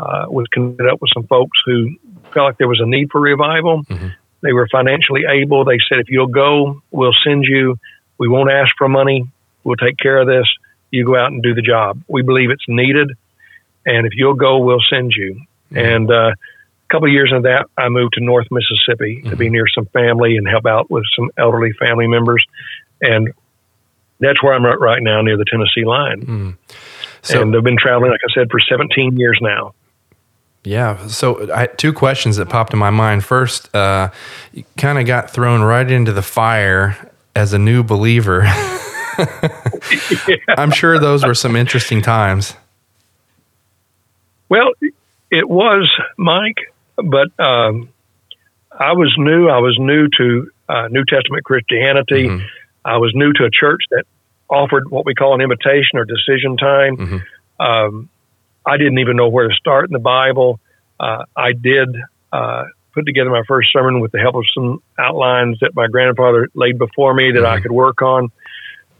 [0.00, 1.90] uh, was connected up with some folks who
[2.34, 3.84] felt like there was a need for revival.
[3.84, 4.12] Mhm.
[4.42, 5.64] They were financially able.
[5.64, 7.76] They said, if you'll go, we'll send you.
[8.18, 9.30] We won't ask for money.
[9.64, 10.46] We'll take care of this.
[10.90, 12.02] You go out and do the job.
[12.08, 13.12] We believe it's needed.
[13.86, 15.42] And if you'll go, we'll send you.
[15.74, 19.48] And uh, a couple of years into that, I moved to North Mississippi to be
[19.48, 22.44] near some family and help out with some elderly family members.
[23.00, 23.32] And
[24.18, 26.20] that's where I'm at right now, near the Tennessee line.
[26.22, 26.56] Mm.
[27.22, 29.74] So and I've been traveling, like I said, for 17 years now.
[30.64, 31.06] Yeah.
[31.06, 33.24] So I two questions that popped in my mind.
[33.24, 34.10] First, uh,
[34.52, 36.96] you kind of got thrown right into the fire
[37.34, 38.42] as a new believer.
[40.48, 42.54] I'm sure those were some interesting times.
[44.48, 44.72] Well,
[45.30, 47.88] it was Mike, but um,
[48.72, 49.48] I was new.
[49.48, 52.28] I was new to uh, New Testament Christianity.
[52.28, 52.46] Mhm.
[52.84, 54.04] I was new to a church that
[54.48, 56.96] offered what we call an invitation or decision time.
[56.96, 57.22] Mhm.
[57.60, 58.08] Um,
[58.66, 60.60] I didn't even know where to start in the Bible.
[60.98, 61.88] Uh, I did
[62.32, 66.48] uh, put together my first sermon with the help of some outlines that my grandfather
[66.54, 67.62] laid before me that I Mhm.
[67.62, 68.28] could work on.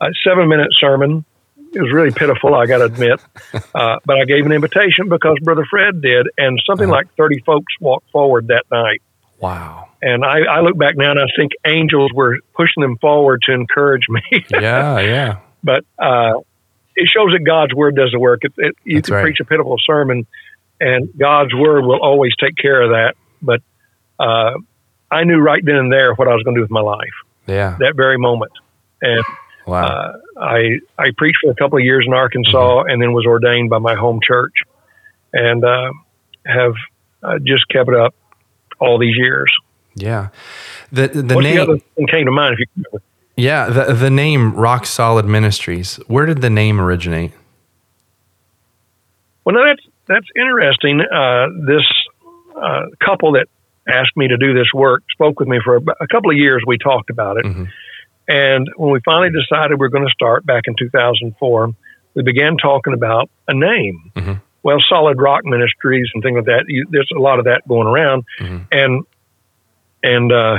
[0.00, 1.24] A seven minute sermon.
[1.72, 3.20] It was really pitiful, I got to admit.
[3.74, 6.96] Uh, but I gave an invitation because Brother Fred did, and something Uh-huh.
[6.96, 9.00] like 30 folks walked forward that night.
[9.38, 9.88] Wow.
[10.02, 13.52] And I, I look back now and I think angels were pushing them forward to
[13.52, 14.22] encourage me.
[14.50, 14.98] Yeah.
[15.00, 15.36] Yeah.
[15.62, 16.34] but uh,
[16.96, 18.40] it shows that God's word does the work.
[18.42, 19.22] It, it, you That's can right.
[19.22, 20.26] preach a pitiful sermon,
[20.80, 23.14] and God's word will always take care of that.
[23.42, 23.62] But
[24.18, 24.54] uh,
[25.10, 27.16] I knew right then and there what I was going to do with my life
[27.46, 27.76] Yeah.
[27.80, 28.52] that very moment.
[29.02, 29.24] And
[29.66, 29.84] Wow.
[29.84, 32.50] uh, I I preached for a couple of years in Arkansas,
[32.82, 32.90] Mm-hmm.
[32.90, 34.54] and then was ordained by my home church,
[35.32, 35.90] and uh,
[36.44, 36.72] have
[37.22, 38.14] uh, just kept it up
[38.80, 39.50] all these years.
[39.94, 40.28] yeah.
[40.92, 42.54] The the What's the other thing came to mind?
[42.54, 43.02] If you remember?
[43.36, 43.68] Yeah.
[43.70, 45.96] The the name Rock Solid Ministries.
[46.06, 47.32] Where did the name originate?
[49.44, 51.00] Well, no, that's that's interesting.
[51.00, 51.82] Uh, this
[52.60, 53.46] uh, couple that
[53.88, 56.62] asked me to do this work spoke with me for a, a couple of years.
[56.66, 57.68] We talked about it, Mhm.
[58.28, 61.70] and when we finally decided we are going to start back in 2004,
[62.14, 64.12] we began talking about a name.
[64.16, 64.40] Mhm.
[64.62, 66.64] Well, Solid Rock Ministries and things like that.
[66.68, 68.66] You, there's a lot of that going around, Mhm.
[68.72, 69.02] and
[70.02, 70.58] and uh,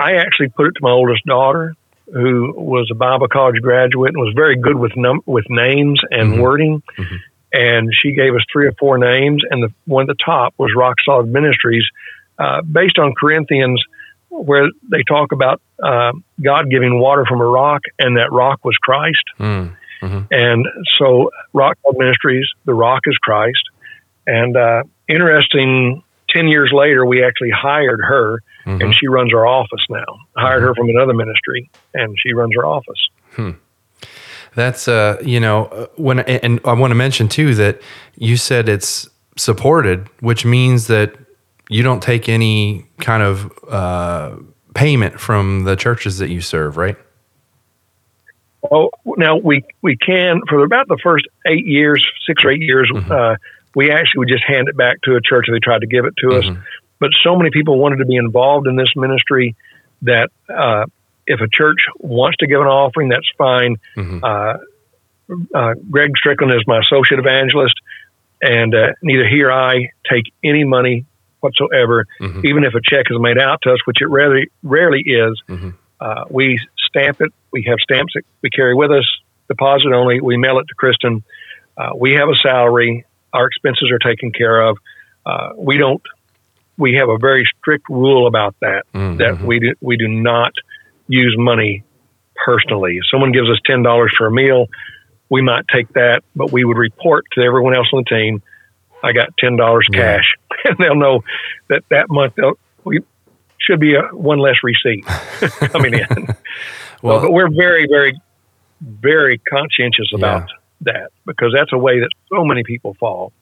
[0.00, 1.74] I actually put it to my oldest daughter,
[2.12, 6.34] who was a Bible college graduate and was very good with num- with names and
[6.34, 6.40] Mhm.
[6.40, 6.82] wording.
[6.98, 7.18] Mhm.
[7.52, 10.72] And she gave us three or four names, and the one at the top was
[10.74, 11.84] Rock Solid Ministries,
[12.38, 13.82] uh, based on Corinthians,
[14.30, 18.76] where they talk about uh, God giving water from a rock, and that rock was
[18.76, 19.24] Christ.
[19.38, 19.70] Mm.
[20.02, 20.26] Mhm.
[20.30, 20.66] And
[20.98, 23.62] so, Rock Solid Ministries, the rock is Christ.
[24.26, 26.02] And uh, interesting,
[26.34, 28.82] 10 years later, we actually hired her, Mhm.
[28.84, 30.04] and she runs our office now.
[30.36, 33.08] Hired her from another ministry, and she runs our office.
[34.54, 37.80] That's uh, you know, uh, when and I want to mention too that
[38.16, 41.14] you said it's supported, which means that
[41.68, 44.32] you don't take any kind of uh,
[44.74, 46.96] payment from the churches that you serve, right?
[48.62, 52.90] Well, now we we can for about the first eight years, six or eight years,
[53.10, 53.36] uh,
[53.74, 56.04] we actually would just hand it back to a church if they tried to give
[56.04, 56.44] it to us.
[56.98, 59.56] But so many people wanted to be involved in this ministry
[60.02, 60.86] that uh,
[61.26, 63.76] if a church wants to give an offering, that's fine.
[63.96, 64.22] Mhm.
[64.22, 64.58] Uh,
[65.54, 67.74] uh, Greg Strickland is my associate evangelist,
[68.42, 71.04] and uh, neither he or I take any money
[71.40, 72.44] whatsoever, Mhm.
[72.44, 75.40] even if a check is made out to us, which it rarely rarely is.
[75.48, 75.74] Mhm.
[76.00, 77.32] Uh, we stamp it.
[77.52, 79.06] We have stamps that we carry with us,
[79.48, 80.20] deposit only.
[80.20, 81.22] We mail it to Kristen.
[81.78, 83.04] Uh, we have a salary.
[83.32, 84.78] Our expenses are taken care of.
[85.26, 86.02] Uh, we don't
[86.78, 88.84] we have a very strict rule about that.
[88.94, 89.18] Mhm.
[89.18, 90.52] That we do we do not
[91.08, 91.84] use money
[92.44, 92.96] personally.
[92.96, 94.68] If someone gives us ten dollars for a meal,
[95.28, 98.42] we might take that, but we would report to everyone else on the team,
[99.04, 100.16] I got ten dollars Yeah.
[100.16, 101.22] cash, and they'll know
[101.68, 102.34] that that month
[102.84, 103.00] we
[103.58, 105.04] should be a, one less receipt
[105.72, 106.28] coming in.
[107.02, 108.20] Well, but we're very, very,
[108.82, 110.50] very conscientious about
[110.82, 113.32] that because that's a way that so many people fall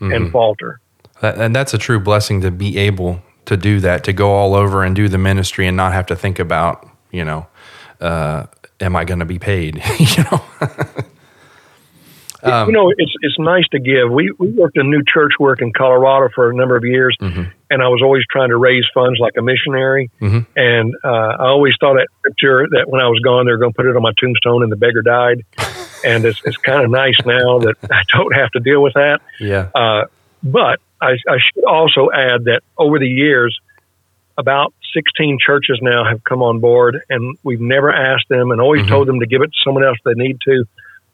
[0.00, 0.12] Mm-hmm.
[0.12, 0.78] and falter.
[1.20, 4.84] And that's a true blessing to be able to do that, to go all over
[4.84, 7.48] and do the ministry and not have to think about, you know,
[8.00, 8.46] uh,
[8.78, 9.82] am I going to be paid?
[9.98, 10.40] you know,
[12.44, 14.08] Um, you know, it's it's nice to give.
[14.12, 17.50] We we worked in new church work in Colorado for a number of years, Mhm.
[17.70, 20.08] and I was always trying to raise funds like a missionary.
[20.22, 20.46] Mhm.
[20.54, 21.08] And uh,
[21.40, 23.86] I always thought that scripture that when I was gone, they were going to put
[23.86, 25.42] it on my tombstone, and the beggar died.
[26.02, 29.20] and it's it's kind of nice now that I don't have to deal with that.
[29.40, 30.04] yeah, Uh,
[30.42, 33.58] but I, I should also add that over the years,
[34.36, 38.82] about 16 churches now have come on board, and we've never asked them and always
[38.82, 38.88] Mhm.
[38.88, 40.64] told them to give it to someone else if they need to.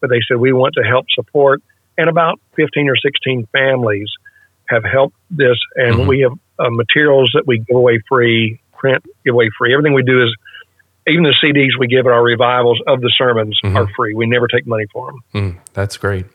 [0.01, 1.63] But they said, we want to help support.
[1.97, 4.09] And about 15 or 16 families
[4.69, 6.07] have helped this, and Mhm.
[6.07, 9.73] we have uh, materials that we give away free, print give away free.
[9.73, 10.35] Everything we do is,
[11.07, 13.77] even the CDs we give at our revivals of the sermons Mhm.
[13.77, 14.15] are free.
[14.15, 15.23] We never take money for them.
[15.35, 16.27] Mm, that's great.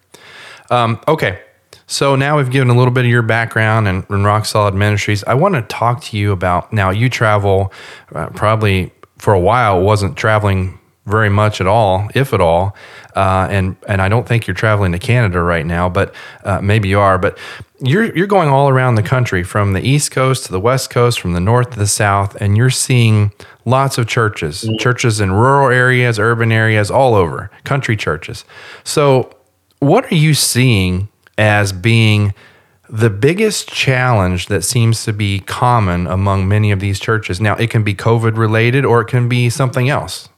[0.70, 1.40] Um, okay.
[1.88, 5.24] So now we've given a little bit of your background and, and Rock Solid Ministries.
[5.26, 7.74] I want to talk to you about now you travel
[8.14, 10.78] uh, probably for a while wasn't traveling
[11.10, 12.76] very much at all, if at all.
[13.16, 16.90] Uh, and and I don't think you're traveling to Canada right now, but uh, maybe
[16.90, 17.18] you are.
[17.18, 17.38] But
[17.82, 21.20] you're you're going all around the country, from the East Coast to the West Coast,
[21.20, 23.32] from the North to the South, and you're seeing
[23.66, 28.46] lots of churches, churches in rural areas, urban areas, all over, country churches.
[28.84, 29.32] So,
[29.80, 32.34] what are you seeing as being
[32.90, 37.40] the biggest challenge that seems to be common among many of these churches?
[37.40, 40.30] Now, it can be COVID related, or it can be something else.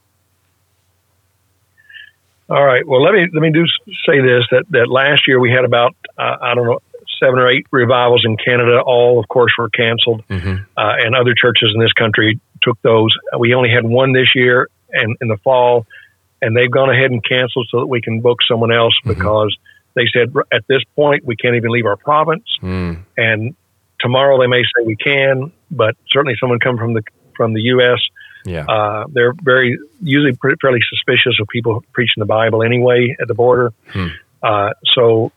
[2.52, 2.86] All right.
[2.86, 3.64] Well, let me let me do
[4.06, 6.80] say this that that last year we had about uh, I don't know
[7.24, 8.82] seven or eight revivals in Canada.
[8.86, 10.56] All, of course, were canceled, Mm-hmm.
[10.76, 13.12] uh, and other churches in this country took those.
[13.40, 15.86] We only had one this year, and in the fall,
[16.42, 19.10] and they've gone ahead and canceled so that we can book someone else Mhm.
[19.16, 19.56] because
[19.94, 22.98] they said at this point we can't even leave our province, Mm.
[23.18, 23.56] and
[24.00, 27.04] tomorrow they may say we can, but certainly someone come from the
[27.38, 28.00] from the U.S.
[28.46, 28.66] Yeah.
[28.66, 33.34] Uh, they're very usually pretty, fairly suspicious of people preaching the Bible anyway at the
[33.34, 33.72] border.
[33.92, 34.08] Hmm.
[34.42, 35.32] Uh, so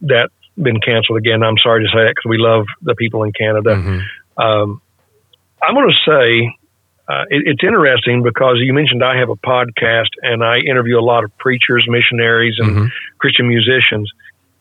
[0.00, 1.42] that's been canceled again.
[1.42, 3.74] I'm sorry to say that because we love the people in Canada.
[3.76, 4.02] Mhm.
[4.36, 4.80] Um,
[5.62, 6.56] I'm going to say
[7.08, 11.02] uh, it, it's interesting because you mentioned I have a podcast and I interview a
[11.02, 12.90] lot of preachers, missionaries, and Mhm.
[13.18, 14.10] Christian musicians.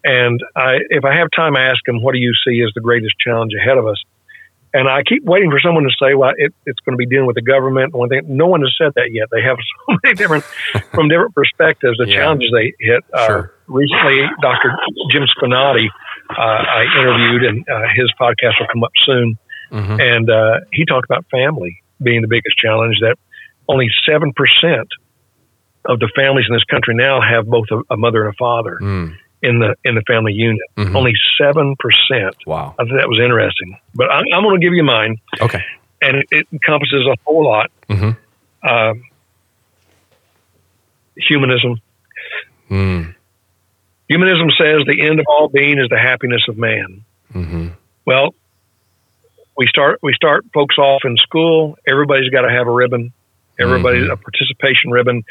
[0.04, 2.82] And I, if I have time, I ask them, "What do you see as the
[2.82, 4.02] greatest challenge ahead of us?"
[4.74, 7.28] And I keep waiting for someone to say, "Well, it, it's going to be dealing
[7.28, 9.28] with the government." One thing, no one has said that yet.
[9.32, 9.58] They have
[9.88, 10.44] so many different,
[10.94, 12.16] from different perspectives, the Yeah.
[12.16, 13.04] challenges they hit.
[13.14, 14.72] Uh, recently, Dr.
[15.12, 15.88] Jim Spinati,
[16.30, 19.38] uh, I interviewed, and uh, his podcast will come up soon.
[19.74, 20.00] Mhm.
[20.02, 22.96] And uh, he talked about family being the biggest challenge.
[23.02, 23.18] That
[23.68, 24.88] only seven percent
[25.86, 28.78] of the families in this country now have both a, a mother and a father
[28.82, 29.16] Mm.
[29.42, 30.62] In the in the family unit.
[30.78, 30.96] Mhm.
[30.96, 32.36] Only seven percent.
[32.46, 32.76] Wow.
[32.80, 33.78] I think that was interesting.
[33.96, 35.64] But I'm, I'm going to give you mine, Okay.
[36.02, 37.72] and it, it encompasses a whole lot.
[37.90, 38.18] Mhm.
[38.64, 39.04] Um,
[41.18, 41.80] humanism.
[42.70, 43.16] Mm.
[44.08, 47.04] Humanism says the end of all being is the happiness of man.
[47.32, 47.68] hmm
[48.06, 48.34] Well,
[49.58, 51.78] we start we start folks off in school.
[51.88, 53.14] Everybody's got to have a ribbon.
[53.60, 54.14] Everybody's Mhm.
[54.14, 55.24] a participation ribbon.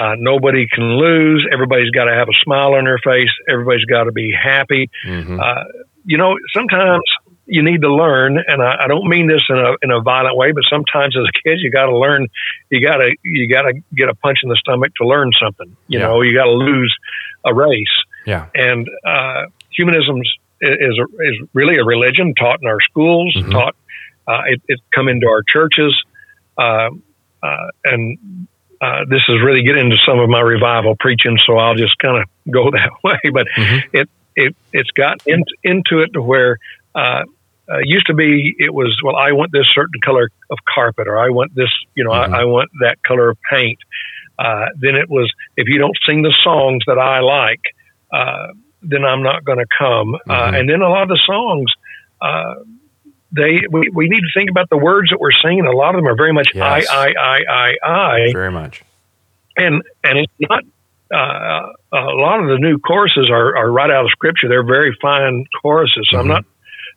[0.00, 1.42] Uh, nobody can lose.
[1.52, 3.28] Everybody's got to have a smile on their face.
[3.52, 4.88] Everybody's got to be happy.
[5.04, 5.64] hmm Uh,
[6.12, 7.02] you know, sometimes
[7.44, 10.34] you need to learn, and I, I don't mean this in a in a violent
[10.42, 12.22] way, but sometimes as a kid, you got to learn.
[12.70, 15.76] You got to you got to get a punch in the stomach to learn something.
[15.88, 16.06] You Yeah.
[16.06, 16.92] know, you got to lose
[17.44, 17.96] a race
[18.32, 18.46] Yeah.
[18.54, 19.42] and uh,
[19.76, 20.16] humanism
[20.62, 23.50] is a, is really a religion taught in our schools, Mhm.
[23.52, 23.74] taught
[24.26, 25.92] uh, it, it come into our churches,
[26.58, 26.88] uh,
[27.42, 28.18] uh, and
[28.80, 31.38] uh, this is really getting into some of my revival preaching.
[31.46, 33.82] So I'll just kind of go that way, but Mhm.
[33.92, 36.58] it it it's got in, into it to where.
[36.94, 37.24] Uh,
[37.72, 39.14] uh, used to be, it was well.
[39.14, 42.34] I want this certain color of carpet, or I want this, you know, Mhm.
[42.34, 43.78] I, I want that color of paint.
[44.40, 47.60] Uh, then it was, if you don't sing the songs that I like,
[48.12, 48.48] uh,
[48.82, 50.16] then I'm not going to come.
[50.28, 50.58] Uh, Mhm.
[50.58, 51.72] and then a lot of the songs,
[52.20, 52.54] uh,
[53.32, 55.66] they we, we need to think about the words that we're singing.
[55.66, 56.86] A lot of them are very much Yes.
[56.90, 57.38] I, I, I,
[57.84, 57.88] I,
[58.28, 58.82] I, Very much.
[59.56, 60.64] and and it's not.
[61.12, 64.48] Uh, a lot of the new choruses are, are right out of scripture.
[64.48, 66.06] They're very fine choruses.
[66.10, 66.28] So I'm Mhm.
[66.28, 66.44] not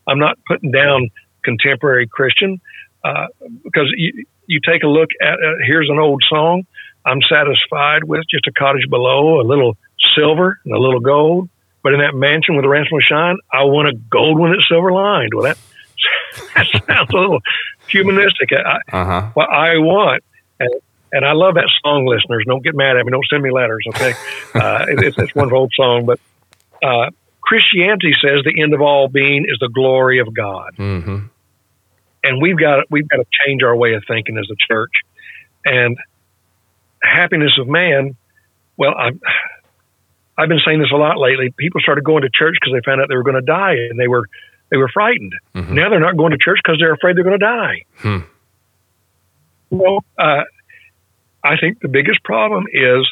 [0.08, 1.10] I'm not putting down
[1.44, 2.62] contemporary Christian
[3.04, 3.26] uh,
[3.64, 6.64] because you, you take a look at uh, here's an old song.
[7.06, 9.76] I'm satisfied with just a cottage below, a little
[10.16, 11.50] silver and a little gold.
[11.82, 14.68] But in that mansion with the ransom of shine, I want a gold one that's
[14.70, 15.32] silver lined.
[15.34, 15.58] Well, that,
[16.56, 17.40] that sounds a little
[17.88, 18.50] humanistic.
[18.54, 19.30] I, Uh-huh.
[19.34, 20.24] what I want,
[20.60, 20.70] and,
[21.12, 22.44] and I love that song, listeners.
[22.48, 23.12] Don't get mad at me.
[23.12, 24.14] Don't send me letters, okay?
[24.56, 26.20] Uh, it, it's, it's one old song, but
[26.84, 27.10] uh,
[27.42, 31.26] Christianity says the end of all being is the glory of God Mm-hmm.
[32.24, 34.92] and we've got we've got to change our way of thinking as a church.
[35.66, 35.98] And
[37.02, 38.16] happiness of man,
[38.78, 39.20] well, I'm,
[40.38, 41.54] I've been saying this a lot lately.
[41.58, 44.00] People started going to church because they found out they were going to die, and
[44.00, 44.28] they were
[44.74, 45.36] they were frightened.
[45.56, 45.70] Mhm.
[45.70, 47.84] Now they're not going to church because they're afraid they're going to die.
[47.98, 48.18] Hmm.
[49.70, 50.44] Well, uh,
[51.44, 53.08] I think the biggest problem is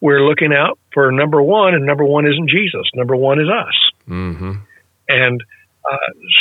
[0.00, 2.86] we're looking out for number one, and number one isn't Jesus.
[2.94, 3.90] Number one is us.
[4.08, 4.52] Mm-hmm.
[5.08, 5.44] And
[5.90, 5.96] uh,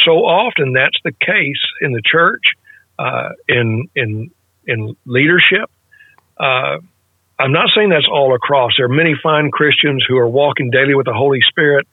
[0.05, 2.53] so often that's the case in the church,
[2.99, 4.29] uh, in in
[4.67, 5.71] in leadership.
[6.37, 6.77] Uh,
[7.39, 8.73] I'm not saying that's all across.
[8.77, 11.87] There are many fine Christians who are walking daily with the Holy Spirit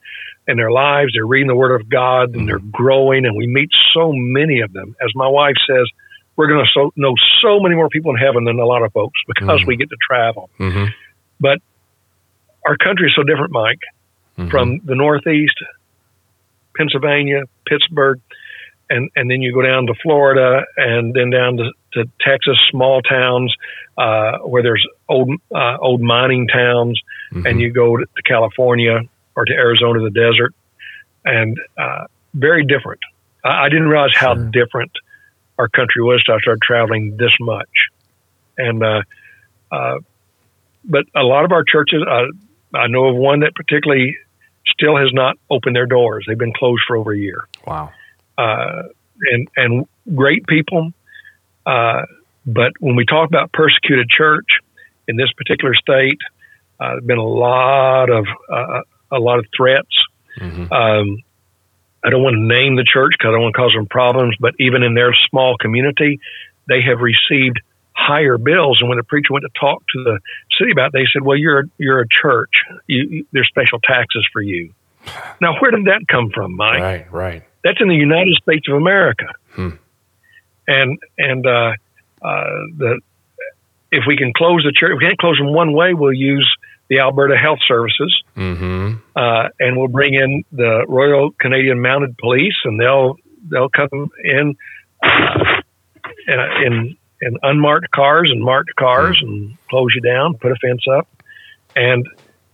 [0.47, 1.11] in their lives.
[1.13, 4.71] They're reading the Word of God and they're growing, and we meet so many of
[4.73, 4.95] them.
[5.03, 5.85] As my wife says,
[6.35, 8.93] we're going to so, know so many more people in heaven than a lot of
[8.93, 9.67] folks because Mhm.
[9.67, 10.49] we get to travel.
[10.59, 10.85] Mm-hmm.
[11.39, 11.59] But
[12.65, 13.79] our country is so different, Mike
[14.37, 14.49] Mm-hmm.
[14.51, 15.55] from the Northeast,
[16.75, 18.19] Pennsylvania, Pittsburgh,
[18.89, 23.01] and, and then you go down to Florida and then down to, to Texas, small
[23.01, 23.53] towns
[23.97, 26.99] uh, where there's old uh, old mining towns,
[27.33, 27.45] Mm-hmm.
[27.45, 29.01] and you go to California
[29.37, 30.53] or to Arizona, the desert,
[31.23, 32.99] and uh, very different.
[33.45, 34.49] I, I didn't realize how Sure.
[34.51, 34.91] different
[35.59, 37.69] our country was till I started traveling this much,
[38.57, 39.01] and uh,
[39.71, 39.99] uh,
[40.83, 44.17] but a lot of our churches, uh, I know of one that particularly
[44.67, 46.25] still has not opened their doors.
[46.27, 47.47] They've been closed for over a year.
[47.65, 47.91] Wow.
[48.37, 48.83] Uh,
[49.31, 49.85] and and
[50.15, 50.91] great people.
[51.65, 52.03] Uh,
[52.45, 54.47] but when we talk about persecuted church
[55.07, 56.19] in this particular state,
[56.79, 58.81] uh, been a lot of uh,
[59.11, 59.95] a lot of threats.
[60.39, 60.71] Mm-hmm.
[60.71, 61.23] Um,
[62.03, 64.35] I don't want to name the church because I don't want to cause them problems.
[64.39, 66.19] But even in their small community,
[66.67, 67.59] they have received
[67.93, 68.79] higher bills.
[68.79, 70.19] And when the preacher went to talk to the
[70.57, 72.51] city about, it, they said, "Well, you're you're a church.
[72.85, 74.73] You, you, there's special taxes for you."
[75.41, 76.81] Now, where did that come from, Mike?
[76.81, 77.11] Right.
[77.11, 77.43] Right.
[77.63, 79.27] That's in the United States of America.
[79.51, 79.69] Hmm.
[80.67, 81.71] And and uh,
[82.21, 82.43] uh,
[82.77, 82.99] the
[83.91, 86.47] if we can close the church, if we can't close them one way, we'll use
[86.89, 88.95] the Alberta Health Services, Mm-hmm.
[89.15, 93.15] uh, and we'll bring in the Royal Canadian Mounted Police, and they'll
[93.49, 94.55] they'll come in
[95.03, 95.61] uh,
[96.65, 101.07] in in unmarked cars and marked cars and close you down, put a fence up,
[101.75, 102.07] and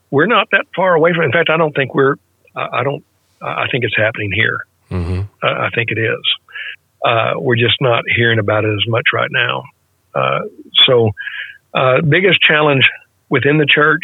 [0.10, 1.24] we're not that far away from.
[1.24, 2.16] In fact, I don't think we're.
[2.56, 3.04] I I don't.
[3.42, 4.60] I think it's happening here.
[4.90, 5.22] Mm-hmm.
[5.44, 6.22] Uh, I think it is.
[7.04, 9.64] Uh, we're just not hearing about it as much right now.
[10.16, 10.40] Uh,
[10.86, 11.12] so,
[11.74, 12.90] uh, biggest challenge
[13.28, 14.04] within the church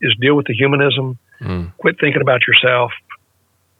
[0.00, 1.18] is deal with the humanism.
[1.40, 1.72] Mm.
[1.78, 2.92] Quit thinking about yourself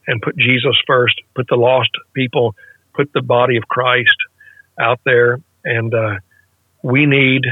[0.07, 1.21] and put Jesus first.
[1.35, 2.55] Put the lost people,
[2.95, 4.17] put the body of Christ
[4.79, 5.41] out there.
[5.65, 6.17] And uh,
[6.83, 7.43] we need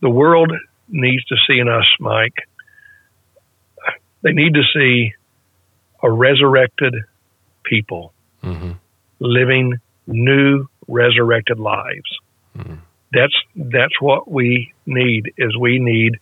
[0.00, 0.52] the world
[0.88, 2.48] needs to see in us, Mike.
[4.22, 5.12] They need to see
[6.02, 6.94] a resurrected
[7.64, 8.12] people
[8.44, 8.70] Mm-hmm.
[9.18, 12.18] living new resurrected lives.
[13.12, 15.32] That's that's what we need.
[15.38, 16.18] Is we need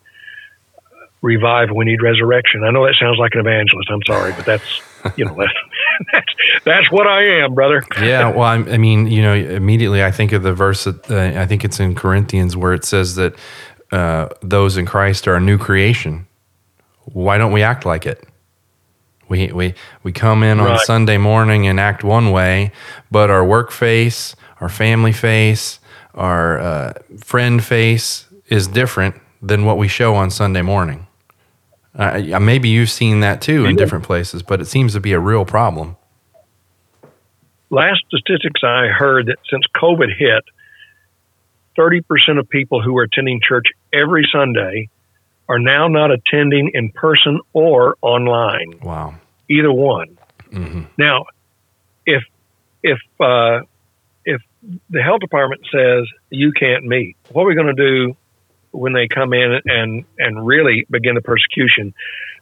[1.21, 1.75] revival.
[1.77, 2.63] We need resurrection.
[2.63, 3.89] I know that sounds like an evangelist.
[3.91, 4.81] I'm sorry, but that's
[5.17, 5.53] you know that's
[6.13, 6.33] that's,
[6.63, 7.83] that's what I am, brother.
[8.01, 11.39] Yeah, well, I'm, I mean, you know, immediately I think of the verse that uh,
[11.41, 13.35] I think it's in Corinthians where it says that
[13.91, 16.27] uh, those in Christ are a new creation.
[17.05, 18.23] Why don't we act like it?
[19.29, 19.73] We we
[20.03, 20.79] we come in on Right.
[20.81, 22.71] Sunday morning and act one way,
[23.11, 25.79] but our work face, our family face,
[26.17, 31.07] our uh, friend face is different than what we show on Sunday morning.
[31.95, 35.19] Uh, maybe you've seen that too in different places, but it seems to be a
[35.19, 35.95] real problem.
[37.69, 40.43] Last statistics I heard that since COVID hit,
[41.77, 44.89] 30% of people who are attending church every Sunday
[45.49, 48.79] are now not attending in person or online.
[48.81, 49.15] Wow.
[49.49, 50.17] either one.
[50.51, 51.25] hmm Now,
[52.05, 52.23] if
[52.83, 53.65] if uh, if
[54.89, 58.17] the health department says you can't meet, what are we going to do
[58.71, 61.93] when they come in and and really begin the persecution?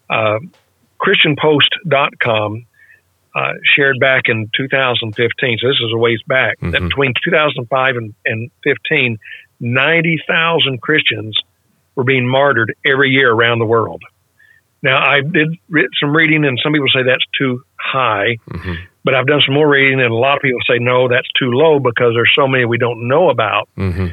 [0.09, 0.39] Uh,
[1.01, 2.65] ChristianPost.com
[3.35, 6.87] uh, shared back in 2015, so this is a ways back, that Mhm.
[6.89, 9.17] between 2005 and, and 15,
[9.59, 11.37] 90,000 Christians
[11.95, 14.01] were being martyred every year around the world.
[14.81, 15.57] Now, I did
[15.99, 18.37] some reading, and some people say that's too high.
[18.49, 18.73] hmm
[19.05, 21.51] But I've done some more reading, and a lot of people say no, that's too
[21.51, 23.69] low because there's so many we don't know about.
[23.75, 24.07] hmm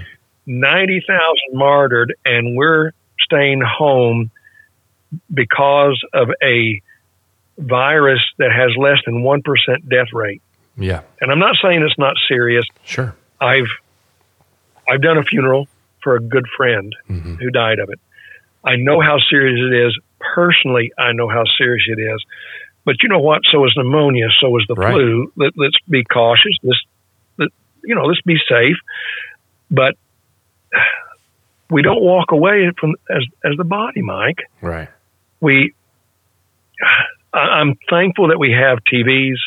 [0.47, 4.31] Ninety thousand martyred, and we're staying home
[5.33, 6.81] because of a
[7.59, 10.43] virus that has less than one percent death rate.
[10.77, 11.03] Yeah.
[11.21, 12.65] And I'm not saying it's not serious.
[12.85, 13.15] Sure.
[13.41, 13.69] I've
[14.91, 15.69] I've done a funeral
[16.03, 17.39] for a good friend Mhm.
[17.41, 18.01] who died of it.
[18.65, 19.99] I know how serious it is.
[20.35, 22.25] Personally, I know how serious it is.
[22.85, 23.43] But you know what?
[23.51, 24.29] So is pneumonia.
[24.41, 24.93] So is the Right.
[24.93, 25.33] flu.
[25.37, 26.57] Let, let's be cautious.
[26.63, 26.81] Let's,
[27.39, 27.49] let,
[27.85, 28.77] you know, let's be safe.
[29.71, 29.95] But
[31.71, 34.39] we don't walk away from as as the body, Mike.
[34.61, 34.89] Right.
[35.41, 35.75] We.
[37.33, 39.39] I'm thankful that we have TVs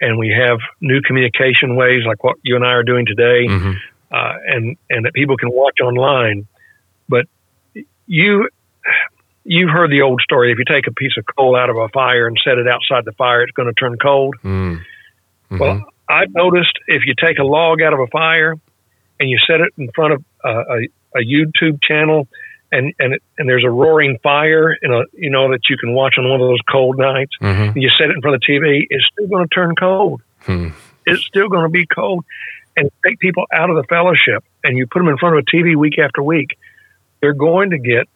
[0.00, 3.72] and we have new communication ways like what you and I are doing today hmm
[4.12, 6.46] uh, and and that people can watch online.
[7.08, 7.26] But
[8.06, 8.48] you
[9.46, 11.88] you've heard the old story: if you take a piece of coal out of a
[11.88, 14.36] fire and set it outside the fire, it's going to turn cold.
[14.44, 14.80] mm
[15.50, 15.60] Mhm.
[15.60, 18.54] Well, I've noticed if you take a log out of a fire
[19.20, 22.26] and you set it in front of uh, a, a YouTube channel.
[22.72, 25.94] And and it, and there's a roaring fire, in a you know that you can
[25.94, 27.30] watch on one of those cold nights.
[27.40, 27.74] Mhm.
[27.74, 30.20] And you set it in front of the TV, it's still going to turn cold
[30.44, 30.68] Hmm.
[31.06, 32.24] it's still going to be cold.
[32.76, 35.56] And take people out of the fellowship and you put them in front of a
[35.56, 36.58] TV week after week,
[37.20, 38.08] they're going to get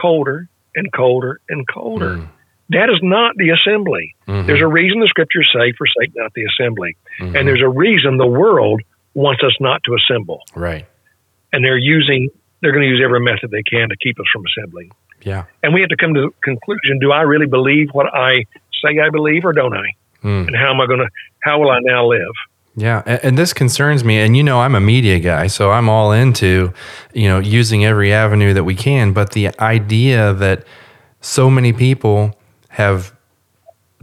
[0.00, 2.16] colder and colder and colder.
[2.16, 2.28] Mm.
[2.70, 4.14] That is not the assembly.
[4.26, 4.46] Mhm.
[4.46, 6.96] There's a reason the scriptures say, forsake not the assembly.
[7.20, 7.36] Mhm.
[7.38, 8.80] And there's a reason the world
[9.14, 10.40] wants us not to assemble.
[10.54, 10.86] right.
[11.54, 12.30] And they're using,
[12.62, 14.90] they're going to use every method they can to keep us from assembling.
[15.22, 15.44] Yeah.
[15.62, 18.46] And we have to come to the conclusion do I really believe what I
[18.82, 19.92] say I believe or don't I?
[20.24, 20.46] Mm.
[20.46, 21.08] And how am I going to,
[21.40, 22.32] how will I now live?
[22.74, 24.18] Yeah, and, this concerns me.
[24.20, 26.72] And you know, I'm a media guy, so I'm all into,
[27.12, 29.12] you know, using every avenue that we can.
[29.12, 30.64] But the idea that
[31.20, 32.34] so many people
[32.70, 33.14] have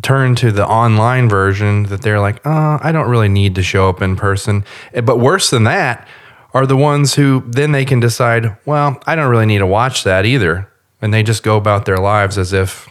[0.02, 3.90] turned to the online version that they're like, oh, I don't really need to show
[3.90, 4.64] up in person.
[4.94, 6.08] Eh, But worse than that
[6.54, 10.04] are the ones who then they can decide, well, I don't really need to watch
[10.04, 12.88] that either, and they just go about their lives as if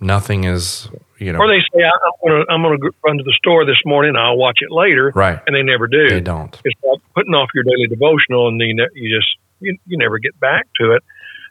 [0.00, 0.88] nothing is,
[1.24, 3.64] you know, Or they say, I'm going to I'm going to run to the store
[3.64, 4.14] this morning.
[4.16, 5.40] I'll watch it later, right?
[5.46, 6.08] and they never do.
[6.08, 6.54] They don't.
[6.64, 9.28] It's like putting off your daily devotional, and you, you just
[9.60, 11.02] you, you never get back to it.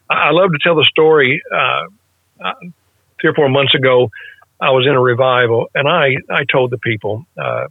[0.09, 1.41] I, love to tell the story.
[1.51, 1.83] Uh,
[2.43, 2.53] uh,
[3.19, 4.09] three or four months ago,
[4.59, 7.67] I was in a revival, and I I told the people uh,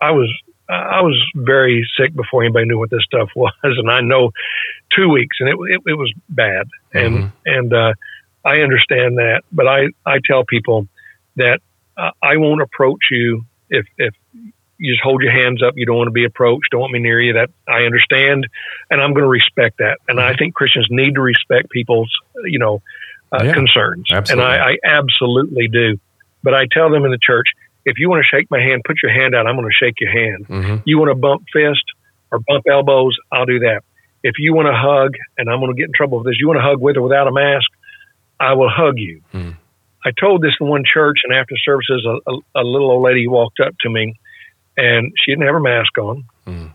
[0.00, 0.30] I was
[0.68, 4.30] I was very sick before anybody knew what this stuff was, and I know
[4.94, 7.32] two weeks, and it it, it was bad, and Mhm.
[7.46, 7.92] and uh,
[8.44, 10.86] I understand that, but I I tell people
[11.36, 11.60] that
[11.96, 14.14] uh, I won't approach you if if
[14.78, 15.74] you just hold your hands up.
[15.76, 16.70] You don't want to be approached.
[16.70, 17.34] Don't want me near you.
[17.34, 18.46] That I understand,
[18.90, 19.98] and I'm going to respect that.
[20.08, 22.10] And I think Christians need to respect people's,
[22.44, 22.80] you know,
[23.32, 24.08] uh, Yeah, concerns.
[24.10, 24.44] absolutely.
[24.54, 25.98] And I, I absolutely do.
[26.42, 27.48] But I tell them in the church,
[27.84, 29.46] if you want to shake my hand, put your hand out.
[29.46, 30.46] I'm going to shake your hand.
[30.46, 31.84] hmm You want to bump fist
[32.32, 33.16] or bump elbows?
[33.30, 33.82] I'll do that.
[34.22, 36.46] If you want to hug, and I'm going to get in trouble with this, you
[36.48, 37.68] want to hug with or without a mask,
[38.38, 39.20] I will hug you.
[39.34, 39.56] Mm.
[40.04, 43.26] I told this in one church, and after services, a, a, a little old lady
[43.26, 44.14] walked up to me,
[44.76, 46.24] and she didn't have her mask on.
[46.46, 46.72] Mm.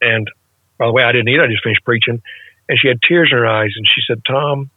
[0.00, 0.30] And
[0.78, 1.44] by the way, I didn't either.
[1.44, 2.22] I just finished preaching,
[2.68, 4.70] and she had tears in her eyes, and she said, "Tom,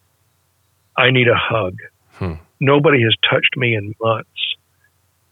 [0.97, 1.77] I need a hug.
[2.13, 2.33] Hmm.
[2.59, 4.55] Nobody has touched me in months."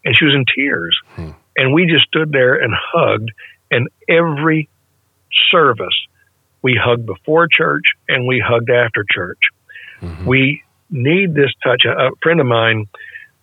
[0.03, 1.32] And she was in tears, Hmm.
[1.58, 3.32] and we just stood there and hugged.
[3.72, 4.70] And every
[5.51, 5.95] service,
[6.62, 9.39] we hugged before church and we hugged after church.
[10.01, 10.26] Mhm.
[10.26, 11.84] We need this touch.
[11.86, 12.86] A, a friend of mine,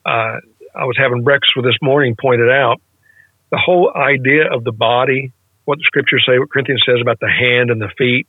[0.07, 0.39] uh,
[0.75, 2.81] I was having breakfast with this morning, pointed out
[3.51, 5.33] the whole idea of the body,
[5.65, 8.27] what the scriptures say, what Corinthians says about the hand and the feet.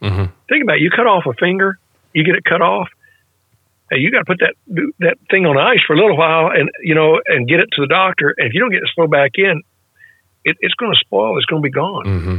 [0.00, 0.82] hmm Think about it.
[0.82, 1.78] You cut off a finger,
[2.14, 2.88] you get it cut off.
[3.90, 4.54] And you got to put that
[5.00, 7.80] that thing on ice for a little while, and you know, and get it to
[7.80, 8.34] the doctor.
[8.36, 9.62] And if you don't get it thrown back in,
[10.44, 11.38] it, it's going to spoil.
[11.38, 12.04] It's going to be gone.
[12.04, 12.38] hmm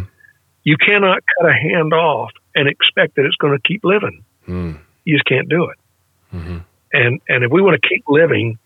[0.64, 4.24] You cannot cut a hand off and expect that it's going to keep living.
[4.48, 4.78] Mm.
[5.06, 5.78] You just can't do it.
[6.32, 6.58] Hmm
[6.94, 8.58] And and if we want to keep living,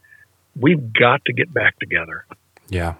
[0.55, 2.26] we've got to get back together.
[2.70, 2.95] Yeah,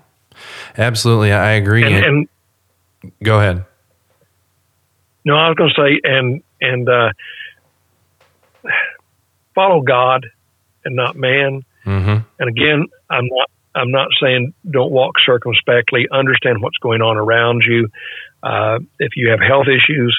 [0.78, 1.32] absolutely.
[1.32, 1.84] I agree.
[1.84, 2.28] And, And- and
[3.24, 3.66] go ahead.
[5.26, 7.10] no, I was going to say, and and uh,
[9.56, 10.26] follow God
[10.86, 11.64] and not man.
[11.84, 16.08] hmm And again, I'm not I'm not saying don't walk circumspectly.
[16.12, 17.90] Understand what's going on around you.
[18.44, 20.18] Uh, if you have health issues,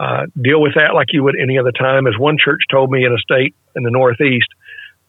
[0.00, 2.06] uh, deal with that like you would any other time.
[2.06, 4.48] As one church told me in a state in the Northeast,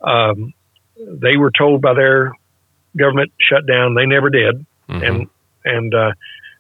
[0.02, 0.54] um,
[0.98, 2.34] they were told by their
[2.98, 3.96] government shut down.
[3.96, 5.08] They never did, Mhm.
[5.08, 5.28] and
[5.64, 6.12] and uh,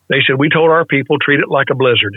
[0.07, 2.15] they said we told our people treat it like a blizzard.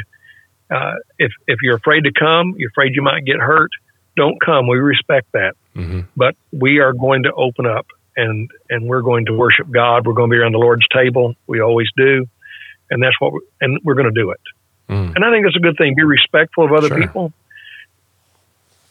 [0.70, 3.70] Uh, if if you're afraid to come, you're afraid you might get hurt.
[4.16, 4.68] Don't come.
[4.68, 7.86] We respect that hmm but we are going to open up
[8.16, 10.06] and and we're going to worship God.
[10.06, 11.34] We're going to be around the Lord's table.
[11.48, 12.26] We always do,
[12.90, 13.32] and that's what.
[13.32, 14.40] We're, and we're going to do it.
[14.94, 15.14] Mm.
[15.16, 15.94] And I think that's a good thing.
[15.96, 17.00] Be respectful of other Sure.
[17.00, 17.32] people.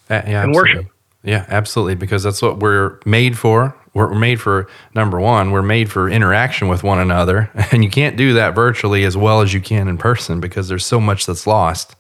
[0.10, 0.56] Uh, yeah, and absolutely.
[0.76, 0.92] worship.
[1.24, 1.96] Yeah, absolutely.
[1.96, 3.76] Because that's what we're made for.
[3.94, 5.52] We're made for number one.
[5.52, 9.42] We're made for interaction with one another, and you can't do that virtually as well
[9.42, 11.96] as you can in person because there's so much that's lost.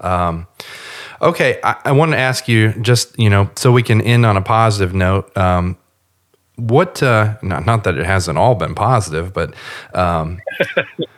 [0.00, 0.46] Um,
[1.20, 4.36] okay, I, I want to ask you just you know so we can end on
[4.36, 5.34] a positive note.
[5.36, 5.76] Um,
[6.56, 9.54] what uh, not not that it hasn't all been positive, but
[9.94, 10.40] um,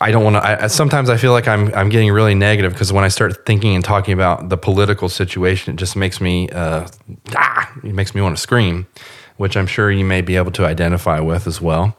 [0.00, 0.40] I don't want to.
[0.44, 3.46] I, I- sometimes I feel like I'm I'm getting really negative because when I start
[3.46, 6.86] thinking and talking about the political situation, it just makes me uh,
[7.36, 8.86] ah, it makes me want to scream,
[9.36, 11.96] which I'm sure you may be able to identify with as well.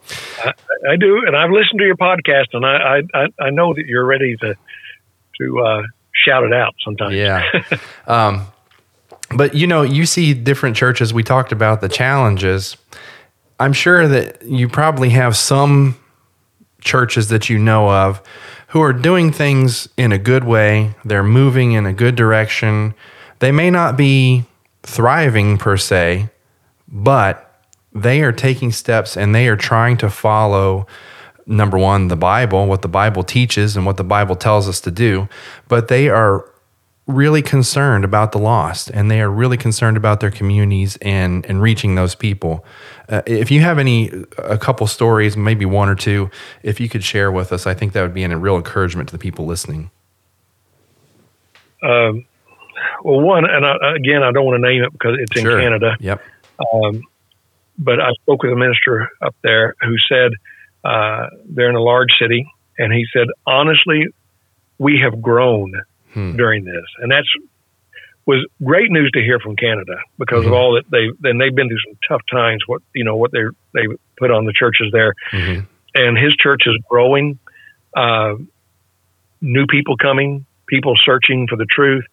[0.89, 3.85] I do, and I've listened to your podcast, and I I, I- I know that
[3.87, 4.55] you're ready to
[5.39, 5.81] to uh,
[6.13, 7.15] shout it out sometimes.
[7.15, 7.43] Yeah.
[8.07, 8.45] um,
[9.35, 11.13] but you know, you see different churches.
[11.13, 12.75] We talked about the challenges.
[13.59, 15.95] I'm sure that you probably have some
[16.81, 18.21] churches that you know of
[18.67, 20.95] who are doing things in a good way.
[21.05, 22.93] They're moving in a good direction.
[23.39, 24.45] They may not be
[24.83, 26.29] thriving per se,
[26.87, 27.63] but
[27.93, 30.87] they are taking steps and they are trying to follow
[31.45, 34.91] number one, the Bible, what the Bible teaches and what the Bible tells us to
[34.91, 35.27] do,
[35.67, 36.50] but they are
[37.07, 41.61] really concerned about the lost and they are really concerned about their communities and and
[41.61, 42.63] reaching those people.
[43.09, 46.29] Uh, if you have any a couple stories, maybe one or two,
[46.63, 49.13] if you could share with us, I think that would be a real encouragement to
[49.13, 49.89] the people listening.
[51.83, 52.25] Um,
[53.03, 55.59] well, one, and I, again, I don't want to name it because it's in Sure.
[55.59, 55.97] Canada.
[55.99, 56.21] Yep.
[56.73, 57.01] Um,
[57.77, 60.33] but I spoke with a minister up there who said
[60.83, 62.47] uh, they're in a large city,
[62.77, 64.05] and he said, honestly,
[64.77, 65.73] we have grown
[66.13, 66.35] Hmm.
[66.35, 67.27] during this, and that's
[68.27, 70.47] was great news to hear from Canada because Mhm.
[70.47, 72.61] of all that they then they've been through some tough times.
[72.67, 73.43] What you know what they
[73.73, 73.87] they
[74.17, 75.65] put on the churches there, Mhm.
[75.95, 77.39] and his church is growing.
[77.95, 78.35] Uh,
[79.41, 82.05] new people coming, people searching for the truth,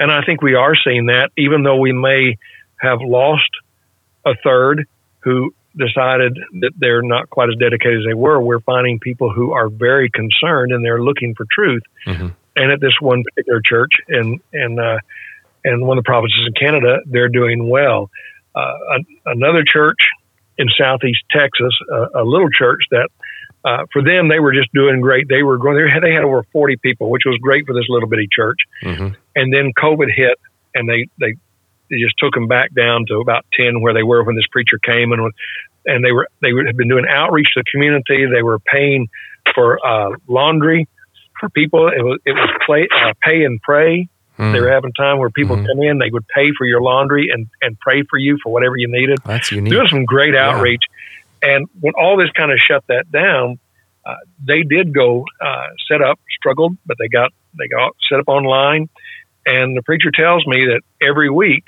[0.00, 1.30] and I think we are seeing that.
[1.36, 2.36] Even though we may
[2.80, 3.50] have lost
[4.24, 4.84] a third
[5.20, 9.52] who decided that they're not quite as dedicated as they were, we're finding people who
[9.52, 11.82] are very concerned and they're looking for truth.
[12.06, 12.34] Mhm.
[12.54, 14.98] And at this one particular church, and and uh,
[15.64, 18.10] and one of the provinces in Canada, they're doing well.
[18.54, 18.74] Uh,
[19.24, 19.96] another church
[20.58, 23.08] in southeast Texas, uh, a little church that
[23.64, 25.28] uh, for them they were just doing great.
[25.28, 25.84] They were growing.
[25.84, 28.58] They had, they had over forty people, which was great for this little bitty church.
[28.82, 29.16] Mhm.
[29.34, 30.38] And then COVID hit,
[30.74, 31.34] and they they
[31.90, 34.78] they just took them back down to about ten where they were when this preacher
[34.78, 35.32] came and
[35.86, 38.26] and they were they had been doing outreach to the community.
[38.26, 39.08] They were paying
[39.54, 40.88] for uh, laundry
[41.42, 41.88] for people.
[41.88, 44.08] It was it was play, uh, pay and pray.
[44.38, 44.52] Mm.
[44.54, 45.66] They were having time where people Mhm.
[45.66, 48.76] come in, they would pay for your laundry and and pray for you for whatever
[48.76, 49.72] you needed That's unique.
[49.72, 50.48] doing some great Yeah.
[50.50, 50.82] outreach.
[51.42, 53.58] And when all this kind of shut that down,
[54.06, 54.14] uh,
[54.46, 58.88] they did go uh, set up, struggled, but they got they got set up online.
[59.44, 61.64] And the preacher tells me that every week,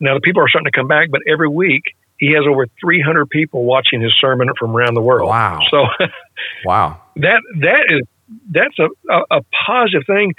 [0.00, 1.84] now the people are starting to come back, but every week
[2.18, 5.28] he has over 300 people watching his sermon from around the world.
[5.28, 5.60] Wow.
[5.70, 5.86] So
[6.64, 7.00] Wow.
[7.16, 8.02] that that is
[8.50, 10.34] that's a, a, a positive thing.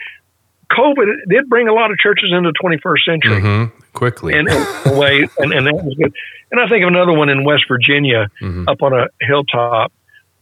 [0.72, 4.34] COVID did bring a lot of churches into the 21st century hmm Quickly.
[4.38, 4.48] and
[4.86, 6.14] in a way, and, and that was good.
[6.52, 8.68] And I think of another one in West Virginia, Mhm.
[8.68, 9.92] up on a hilltop.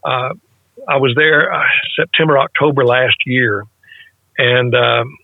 [0.04, 0.34] Uh,
[0.88, 1.64] I was there uh,
[1.98, 3.64] September, October last year,
[4.36, 5.16] and um,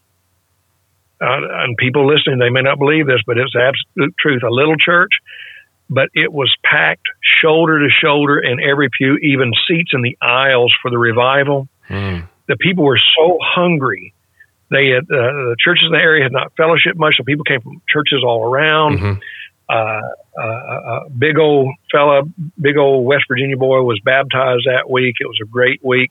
[1.21, 4.43] uh, and people listening, they may not believe this, but it's absolute truth.
[4.43, 5.11] A little church,
[5.91, 10.75] but it was packed shoulder to shoulder in every pew, even seats in the aisles
[10.83, 12.29] for the revival Mm.
[12.49, 14.15] the people were so hungry.
[14.71, 17.61] They had uh, the churches in the area had not fellowship much, so people came
[17.61, 18.99] from churches all around.
[18.99, 19.21] Mhm.
[19.69, 20.01] Uh,
[20.39, 22.23] uh, a big old fella,
[22.61, 25.17] big old West Virginia boy, was baptized that week.
[25.21, 26.11] It was a great week,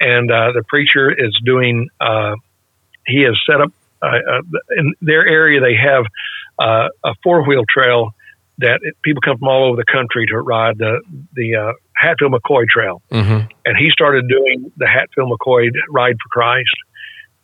[0.00, 1.88] and uh, the preacher is doing.
[2.00, 2.36] Uh,
[3.06, 3.70] he has set up
[4.02, 4.42] uh, uh,
[4.76, 5.60] in their area.
[5.60, 6.04] They have
[6.58, 8.14] uh, a four wheel trail
[8.58, 11.00] that people come from all over the country to ride the
[11.34, 13.48] the uh, Hatfield McCoy Trail Mhm.
[13.64, 16.74] and he started doing the Hatfield McCoy Ride for Christ,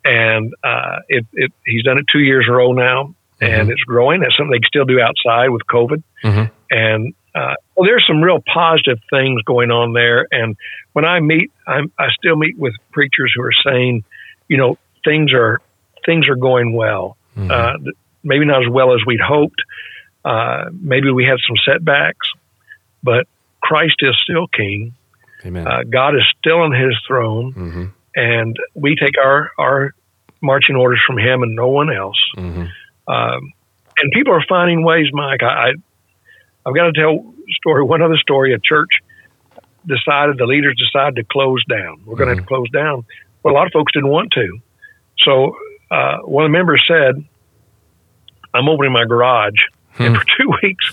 [0.05, 3.81] and uh, it, it he's done it two years in a row now, and it's
[3.83, 4.21] growing.
[4.21, 6.51] That's something they can still do outside with COVID, Mhm.
[6.71, 10.27] and uh, well, there's some real positive things going on there.
[10.31, 10.57] And
[10.91, 14.03] when I meet, I'm, I still meet with preachers who are saying,
[14.49, 15.61] you know, things are
[16.05, 17.15] things are going well.
[17.37, 17.49] Mhm.
[17.49, 17.91] Uh,
[18.23, 19.61] maybe not as well as we'd hoped.
[20.23, 22.27] Uh, maybe we had some setbacks,
[23.03, 23.27] but
[23.61, 24.93] Christ is still King.
[25.45, 25.65] Amen.
[25.67, 29.95] Uh, God is still on His throne, hmm and we take our our
[30.41, 32.21] marching orders from Him and no one else.
[32.35, 32.65] hmm
[33.07, 33.53] Um,
[33.97, 35.43] and people are finding ways, Mike.
[35.43, 35.71] I, I
[36.65, 37.83] I've got to tell story.
[37.83, 38.53] One other story.
[38.53, 38.89] A church
[39.85, 42.03] decided the leaders decided to close down.
[42.05, 43.05] We're going to have to close down.
[43.43, 44.59] Well, a lot of folks didn't want to.
[45.19, 45.55] So
[45.89, 47.23] uh, one of the members said,
[48.53, 49.59] "I'm opening my garage."
[49.99, 50.91] And for two weeks,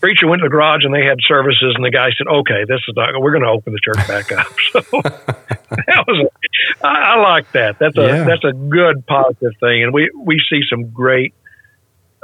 [0.00, 2.80] preacher went to the garage and they had services, and the guy said, "Okay, this
[2.88, 3.18] is not.
[3.20, 4.80] We're going to open the church back up." So
[5.86, 6.28] that was,
[6.82, 7.78] I, I like that.
[7.78, 8.24] That's a Yeah.
[8.24, 11.34] that's a good positive thing, and we we see some great.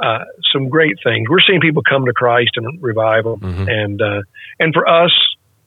[0.01, 1.27] Uh, some great things.
[1.29, 4.21] We're seeing people come to Christ and revival, and uh,
[4.57, 5.11] and for us,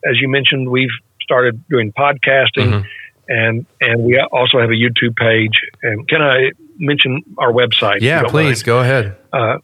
[0.08, 0.88] as you mentioned, we've
[1.20, 2.86] started doing podcasting,
[3.28, 5.60] and and we also have a YouTube page.
[5.82, 8.00] And can I mention our website?
[8.00, 8.64] Yeah, please mind?
[8.64, 9.16] go ahead.
[9.34, 9.58] uh,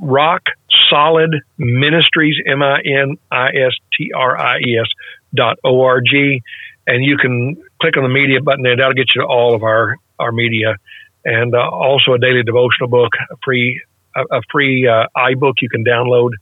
[0.00, 0.42] Rock
[0.90, 4.88] Solid Ministries, M I N I S T R I E S
[5.34, 6.42] dot O R G.
[6.86, 8.76] And you can click on the media button there.
[8.76, 10.76] That'll get you to all of our, our media.
[11.24, 13.82] And uh, also a daily devotional book, a free,
[14.14, 16.32] a, a free uh, iBook you can download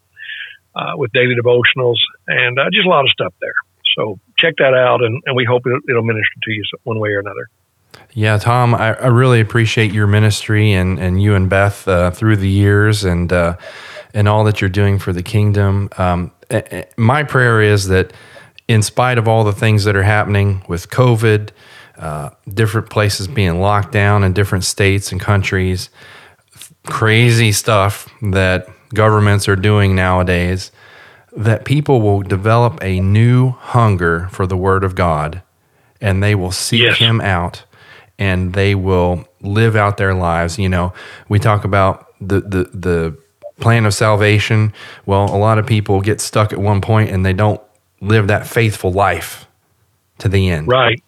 [0.75, 3.53] uh, with daily devotionals, and uh, just a lot of stuff there.
[3.97, 7.11] So check that out, and, and we hope it'll, it'll minister to you one way
[7.11, 7.49] or another.
[8.15, 12.37] Yeah, Tom, I, I really appreciate your ministry and, and you and Beth uh, through
[12.37, 13.57] the years and uh,
[14.15, 15.89] and all that you're doing for the kingdom.
[15.97, 16.31] Um,
[16.99, 18.13] my prayer is that,
[18.69, 21.51] in spite of all the things that are happening with COVID,
[21.97, 25.89] uh, different places being locked down in different states and countries,
[26.85, 30.71] crazy stuff that governments are doing nowadays,
[31.35, 35.43] that people will develop a new hunger for the Word of God
[36.01, 36.99] and they will seek Yes.
[36.99, 37.65] Him out
[38.19, 40.59] and they will live out their lives.
[40.59, 40.93] You know,
[41.29, 43.19] we talk about the, the, the
[43.61, 44.73] plan of salvation.
[45.07, 47.61] Well, a lot of people get stuck at one point and they don't
[48.01, 49.47] live that faithful life
[50.19, 50.69] to the end.
[50.69, 51.03] Right,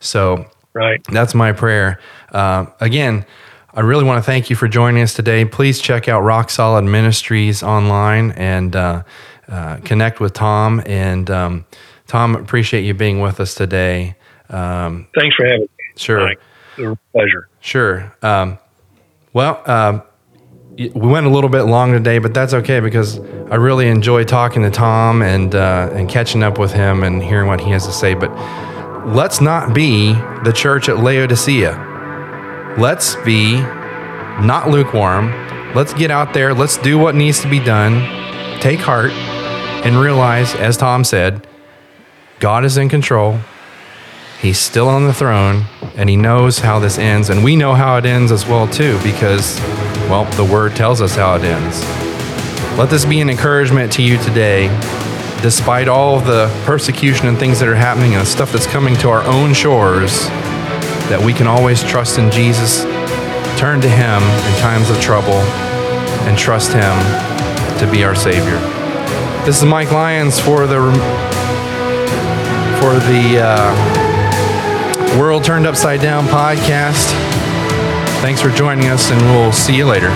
[0.00, 1.00] So right.
[1.10, 2.00] that's my prayer.
[2.32, 3.24] Uh, again,
[3.74, 5.44] I really want to thank you for joining us today.
[5.44, 9.02] Please check out Rock Solid Ministries online and uh,
[9.48, 10.82] uh, connect with Tom.
[10.86, 11.66] And um,
[12.06, 14.16] Tom, appreciate you being with us today.
[14.48, 15.75] Um, Thanks for having me.
[15.96, 16.40] Sure, Mike.
[16.78, 17.48] It was a pleasure.
[17.60, 18.14] sure.
[18.22, 18.58] Um,
[19.32, 20.02] well, um,
[20.76, 23.18] we went a little bit long today, but that's okay because
[23.50, 27.48] I really enjoy talking to Tom and uh, and catching up with him and hearing
[27.48, 28.14] what he has to say.
[28.14, 28.30] But
[29.06, 30.12] let's not be
[30.44, 32.74] the church at Laodicea.
[32.78, 35.32] Let's be not lukewarm.
[35.74, 36.52] Let's get out there.
[36.52, 38.02] Let's do what needs to be done.
[38.60, 41.46] Take heart and realize, as Tom said,
[42.38, 43.38] God is in control.
[44.46, 45.64] He's still on the throne
[45.96, 47.30] and he knows how this ends.
[47.30, 49.58] And we know how it ends as well, too, because,
[50.08, 51.82] well, the word tells us how it ends.
[52.78, 54.68] Let this be an encouragement to you today,
[55.42, 59.08] despite all the persecution and things that are happening and the stuff that's coming to
[59.08, 60.28] our own shores,
[61.08, 62.84] that we can always trust in Jesus,
[63.58, 65.42] turn to him in times of trouble,
[66.28, 66.96] and trust him
[67.80, 68.60] to be our Savior.
[69.44, 70.92] This is Mike Lyons for the
[72.78, 74.05] for the uh,
[75.18, 77.10] World Turned Upside Down podcast.
[78.20, 80.10] Thanks for joining us, and we'll see you later.